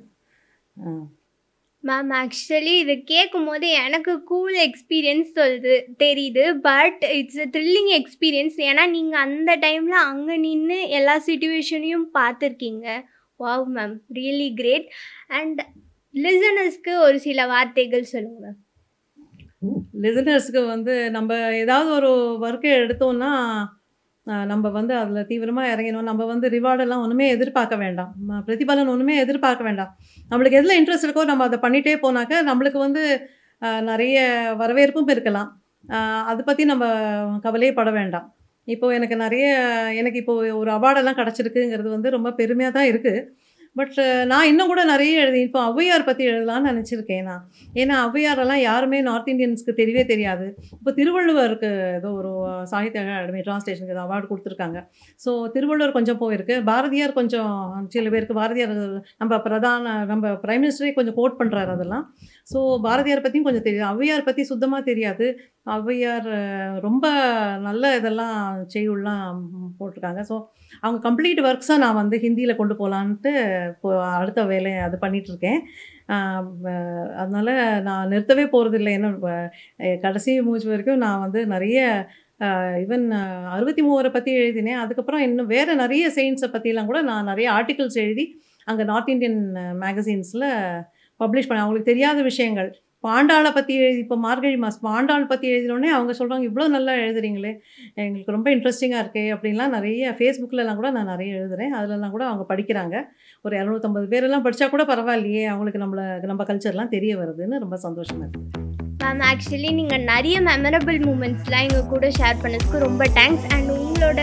மேம் 1.83 2.12
ஆக்சுவலி 2.19 2.73
இது 2.83 2.95
கேட்கும் 3.12 3.45
போது 3.45 3.67
எனக்கு 3.85 4.13
கூல் 4.23 4.55
எக்ஸ்பீரியன்ஸ் 4.67 5.29
சொல்லுது 5.38 5.75
தெரியுது. 6.03 6.43
But 6.69 7.03
it's 7.17 7.41
a 7.43 7.47
thrilling 7.55 7.91
experience 7.99 8.57
ஏன்னா 8.69 8.83
நீங்கள் 8.95 9.23
அந்த 9.25 9.51
டைமில் 9.65 9.97
அங்கே 10.07 10.38
நின்று 10.38 10.79
எல்லா 10.99 11.15
சுச்சுவேஷனையும் 11.27 12.07
பார்த்துருக்கீங்க. 12.19 12.88
Wow 13.39 13.67
ma'am 13.77 13.95
really 14.13 14.49
great 14.53 14.89
and 15.39 15.62
லிசனர்ஸ்க்கு 16.13 16.93
ஒரு 17.05 17.17
சில 17.19 17.45
வார்த்தைகள் 17.47 18.12
சொல்லுங்கள் 18.13 18.57
மேம் 19.62 19.85
லிசனர்ஸ்க்கு 20.03 20.62
வந்து 20.67 20.93
நம்ம 21.12 21.38
ஏதாவது 21.63 21.89
ஒரு 21.91 22.12
ஒர்க்கை 22.47 22.71
எடுத்தோம்னா 22.83 23.31
நம்ம 24.52 24.70
வந்து 24.78 24.94
அதில் 25.02 25.28
தீவிரமாக 25.30 25.72
இறங்கணும். 25.74 26.08
நம்ம 26.10 26.26
வந்து 26.32 26.48
ரிவார்டெல்லாம் 26.56 27.04
ஒன்றுமே 27.06 27.28
எதிர்பார்க்க 27.36 27.84
வேண்டாம். 27.84 28.12
பிரதிபலன் 28.48 28.92
ஒன்றுமே 28.94 29.15
எதிர்பார்க்க 29.24 29.70
வேண்டாம். 29.70 29.92
நம்மளுக்கு 30.32 30.60
எதில் 30.62 30.78
இன்ட்ரெஸ்ட் 30.80 31.08
இருக்கோ 31.08 31.24
நம்ம 31.32 31.46
அதை 31.50 31.60
பண்ணிகிட்டே 31.65 31.96
போனாக்க 32.06 32.42
நம்மளுக்கு 32.50 32.80
வந்து 32.88 33.04
நிறைய 33.92 34.18
வரவேற்பும் 34.62 35.12
இருக்கலாம் 35.15 35.50
அதை 36.32 36.42
பற்றி 36.50 36.63
நம்ம 36.72 36.86
கவலையே 37.46 37.72
பட 37.80 37.89
வேண்டாம். 38.00 38.28
இப்போது 38.74 38.96
எனக்கு 38.98 39.15
நிறைய 39.24 39.46
எனக்கு 40.00 40.20
இப்போது 40.22 40.50
ஒரு 40.62 40.70
அவார்டெல்லாம் 40.78 41.20
கிடச்சிருக்குங்கிறது 41.20 41.89
வந்து 41.96 42.10
ரொம்ப 42.15 42.30
பெருமையாக 42.39 42.74
தான் 42.78 42.89
இருக்குது 42.92 43.22
பட் 43.75 43.97
uh, 44.03 44.21
நான் 44.29 44.47
இன்னும் 44.49 44.69
கூட 44.71 44.82
நிறைய 44.91 45.21
எழுதி 45.23 45.41
இப்போ 45.47 45.60
ஔவையார் 45.69 46.05
பற்றி 46.08 46.23
எழுதலாம்னு 46.32 46.69
நினச்சிருக்கேன் 46.71 47.27
நான். 47.29 47.43
ஏன்னா 47.82 47.95
ஔவையாரெல்லாம் 48.05 48.62
யாருமே 48.69 48.99
நார்த் 49.08 49.29
இந்தியன்ஸ்க்கு 49.34 49.73
தெரியவே 49.79 50.03
தெரியாது. 50.12 50.45
இப்போ 50.77 50.91
திருவள்ளுவருக்கு 50.99 51.69
ஏதோ 51.99 52.10
ஒரு 52.19 52.32
சாகித்ய 52.71 53.03
அகாடமி 53.03 53.43
டிரான்ஸ்லேஷனுக்கு 53.47 53.95
ஏதோ 53.97 54.03
அவார்டு 54.08 54.29
கொடுத்துருக்காங்க. 54.32 54.79
ஸோ 55.25 55.34
திருவள்ளுவர் 55.55 55.95
கொஞ்சம் 55.97 56.19
போயிருக்கு. 56.23 56.58
பாரதியார் 56.71 57.17
கொஞ்சம் 57.19 57.53
சில 57.95 58.10
பேருக்கு 58.15 58.39
பாரதியார் 58.41 58.75
நம்ம 59.21 59.39
பிரதான 59.47 59.95
நம்ம 60.12 60.34
பிரைம் 60.45 60.63
மினிஸ்டரே 60.65 60.93
கொஞ்சம் 60.99 61.17
கோட் 61.19 61.39
பண்ணுறாரு 61.41 61.71
அதெல்லாம். 61.77 62.05
ஸோ 62.53 62.60
பாரதியார் 62.88 63.25
பற்றியும் 63.27 63.47
கொஞ்சம் 63.49 63.67
தெரியாது 63.69 63.89
ஔவையார் 63.93 64.27
பற்றி 64.29 64.45
சுத்தமாக 64.51 64.84
தெரியாது. 64.91 65.27
ஔவையார் 65.75 66.29
ரொம்ப 66.86 67.05
நல்ல 67.67 67.84
இதெல்லாம் 67.99 68.38
செய்யுள்லாம் 68.73 69.39
போட்டிருக்காங்க. 69.79 70.21
ஸோ 70.29 70.36
அவங்க 70.84 70.99
கம்ப்ளீட் 71.08 71.41
ஒர்க்ஸாக 71.49 71.84
நான் 71.84 71.99
வந்து 72.01 72.17
ஹிந்தியில் 72.25 72.60
கொண்டு 72.62 72.75
போகலான்ட்டு 72.82 73.32
இப்போ 73.73 73.89
அடுத்த 74.19 74.43
வேலையை 74.53 74.79
அது 74.88 74.97
பண்ணிகிட்ருக்கேன் 75.03 75.62
அதனால் 77.21 77.53
நான் 77.88 78.12
நிறுத்தவே 78.13 78.45
போகிறதில்ல 78.53 78.95
என்ன 78.97 79.10
கடைசி 80.05 80.34
மூச்சு 80.47 80.67
வரைக்கும் 80.73 81.03
நான் 81.05 81.23
வந்து 81.25 81.41
நிறைய 81.55 81.79
ஈவன் 82.84 83.05
அறுபத்தி 83.55 83.82
மூவரை 83.88 84.10
பற்றி 84.13 84.32
எழுதினேன். 84.41 84.82
அதுக்கப்புறம் 84.84 85.23
இன்னும் 85.27 85.51
வேறு 85.55 85.71
நிறைய 85.84 86.05
செயின்ஸை 86.17 86.49
பற்றிலாம் 86.53 86.89
கூட 86.91 86.99
நான் 87.10 87.29
நிறைய 87.32 87.47
ஆர்டிகிள்ஸ் 87.58 87.97
எழுதி 88.05 88.25
அங்கே 88.71 88.84
நார்த் 88.91 89.12
இந்தியன் 89.13 89.41
மேகசின்ஸில் 89.84 90.47
பப்ளிஷ் 91.19 91.49
பண்ணேன். 91.49 91.65
அவங்களுக்கு 91.65 91.91
தெரியாத 91.91 92.19
விஷயங்கள். 92.29 92.69
பாண்டாளை 93.03 93.51
பற்றி 93.53 93.73
எழுதி 93.75 93.97
இப்போ 93.97 94.15
மார்கழி 94.15 94.57
மாதம் 94.57 94.85
பாண்டாள் 94.88 95.27
பற்றி 95.27 95.47
எழுதினோடனே 95.51 95.89
அவங்க 95.95 96.13
சொல்கிறாங்க 96.19 96.47
இவ்வளோ 96.49 96.67
நல்லா 96.67 96.93
எழுதுறீங்களே 96.93 97.51
எங்களுக்கு 97.95 98.31
ரொம்ப 98.31 98.49
இன்ட்ரெஸ்டிங்காக 98.55 99.03
இருக்கே 99.03 99.23
அப்படின்லாம் 99.35 99.69
நிறைய 99.69 100.15
ஃபேஸ்புக்கிலலாம் 100.19 100.75
கூட 100.75 100.91
நான் 100.91 101.05
நிறைய 101.05 101.38
எழுதுறேன். 101.39 101.71
அதிலலாம் 101.71 102.09
கூட 102.09 102.25
அவங்க 102.25 102.45
படிக்கிறாங்க. 102.53 102.95
ஒரு 103.45 103.55
இரநூத்தம்பது 103.57 104.05
பேரெல்லாம் 104.05 104.45
படித்தா 104.45 104.69
கூட 104.69 104.83
பரவாயில்லையே 104.83 105.45
அவங்களுக்கு 105.45 105.83
நம்மளை 105.85 106.05
நம்ம 106.25 106.43
கல்ச்சர்லாம் 106.43 106.88
தெரிய 106.88 107.15
வருதுன்னு 107.17 107.59
ரொம்ப 107.59 107.77
சந்தோஷமாக 107.77 108.25
இருக்குது 108.25 108.57
மேம் 109.03 109.21
ஆக்சுவலி 109.21 109.71
நீங்கள் 109.73 110.03
நிறைய 110.03 110.41
மெமரபிள் 110.41 110.99
மூமெண்ட்ஸ்லாம் 111.05 111.65
எங்கள் 111.67 111.88
கூட 111.88 112.07
ஷேர் 112.19 112.41
பண்ணதுக்கு 112.43 112.79
ரொம்ப 112.79 113.05
தேங்க்ஸ் 113.15 113.47
அண்ட் 113.53 113.71
உங்களோட 113.77 114.21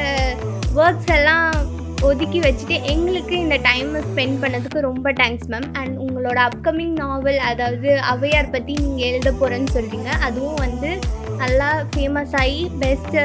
ஒர்க்ஸ் 0.77 1.13
எல்லாம் 1.13 1.75
ஒதுக்கி 2.03 2.41
வச்சுட்டு 2.41 2.77
எங்களுக்கு 2.85 3.35
இந்த 3.39 3.57
டைமை 3.57 4.01
ஸ்பெண்ட் 4.01 4.37
பண்ணதுக்கு 4.43 4.81
ரொம்ப 4.81 5.13
தேங்க்ஸ் 5.13 5.49
மேம் 5.49 5.69
அண்ட் 5.73 5.95
உங்களோட 5.99 6.39
அப்கமிங் 6.47 6.95
நாவல் 6.95 7.39
அதாவது 7.39 7.91
அவையார் 8.07 8.51
பற்றி 8.51 8.75
நீங்கள் 8.75 9.09
எழுத 9.09 9.31
போகிறேன்னு 9.33 9.75
சொல்கிறீங்க 9.75 10.11
அதுவும் 10.21 10.61
வந்து 10.61 10.91
நல்லா 11.37 11.71
ஃபேமஸ் 11.91 12.35
ஆகி 12.35 12.63
best 12.79 13.17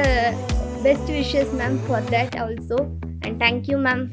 best 0.82 1.10
wishes 1.10 1.52
ma'am 1.52 1.78
for 1.86 2.08
that 2.10 2.36
also 2.36 2.80
and 3.26 3.38
thank you 3.40 3.78
ma'am 3.78 4.04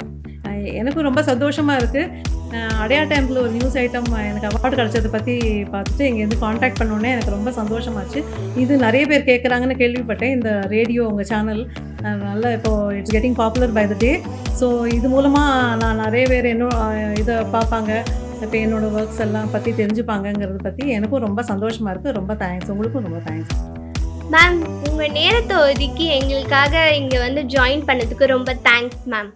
எனக்கும் 0.74 1.04
ரொம்ப 1.04 1.22
சந்தோஷமாக 1.24 1.80
இருக்குது 1.80 2.38
அடையா 2.84 3.02
டைமில் 3.10 3.42
ஒரு 3.42 3.52
நியூஸ் 3.56 3.76
ஐட்டம் 3.82 4.08
எனக்கு 4.30 4.48
அவார்டு 4.50 4.78
கிடச்சதை 4.80 5.10
பற்றி 5.16 5.36
பார்த்துட்டு 5.74 6.04
இங்கேருந்து 6.10 6.38
காண்டாக்ட் 6.44 6.80
பண்ணோன்னே 6.80 7.10
எனக்கு 7.16 7.36
ரொம்ப 7.36 7.50
சந்தோஷமாச்சு. 7.58 8.20
இது 8.64 8.74
நிறைய 8.86 9.04
பேர் 9.12 9.28
கேட்குறாங்கன்னு 9.30 9.78
கேள்விப்பட்டேன். 9.82 10.34
இந்த 10.38 10.52
ரேடியோ 10.76 11.04
உங்கள் 11.12 11.30
சேனல் 11.32 11.62
நல்ல 12.28 12.52
இப்போது 12.58 12.96
it's 13.00 13.16
getting 13.16 13.38
popular 13.42 13.76
by 13.78 13.84
the 13.92 13.98
day 14.06 14.12
so 14.60 14.70
இது 14.98 15.08
மூலமாக 15.16 15.76
நான் 15.84 16.02
நிறைய 16.06 16.26
பேர் 16.32 16.52
என்ன 16.54 16.70
இதை 17.24 17.36
பார்ப்பாங்க. 17.56 17.92
இப்போ 18.44 18.56
என்னோடய 18.66 18.96
ஒர்க்ஸ் 19.00 19.22
எல்லாம் 19.26 19.52
பற்றி 19.56 19.72
தெரிஞ்சுப்பாங்கங்கிறத 19.80 20.60
பற்றி 20.68 20.84
எனக்கும் 20.98 21.26
ரொம்ப 21.28 21.42
சந்தோஷமாக 21.52 21.94
இருக்குது 21.94 22.18
ரொம்ப 22.20 22.34
தேங்க்ஸ் 22.44 22.72
உங்களுக்கும் 22.74 23.08
ரொம்ப 23.08 23.22
தேங்க்ஸ் 23.28 23.54
மேம் 24.36 24.60
உங்கள் 24.90 25.14
நேரத்தை 25.20 25.58
ஒதுக்கி 25.68 26.08
எங்களுக்காக 26.20 26.86
இங்கே 27.02 27.20
வந்து 27.26 27.44
ஜாயின் 27.56 27.86
பண்ணதுக்கு 27.90 28.26
ரொம்ப 28.36 28.54
தேங்க்ஸ் 28.70 29.04
மேம் 29.14 29.32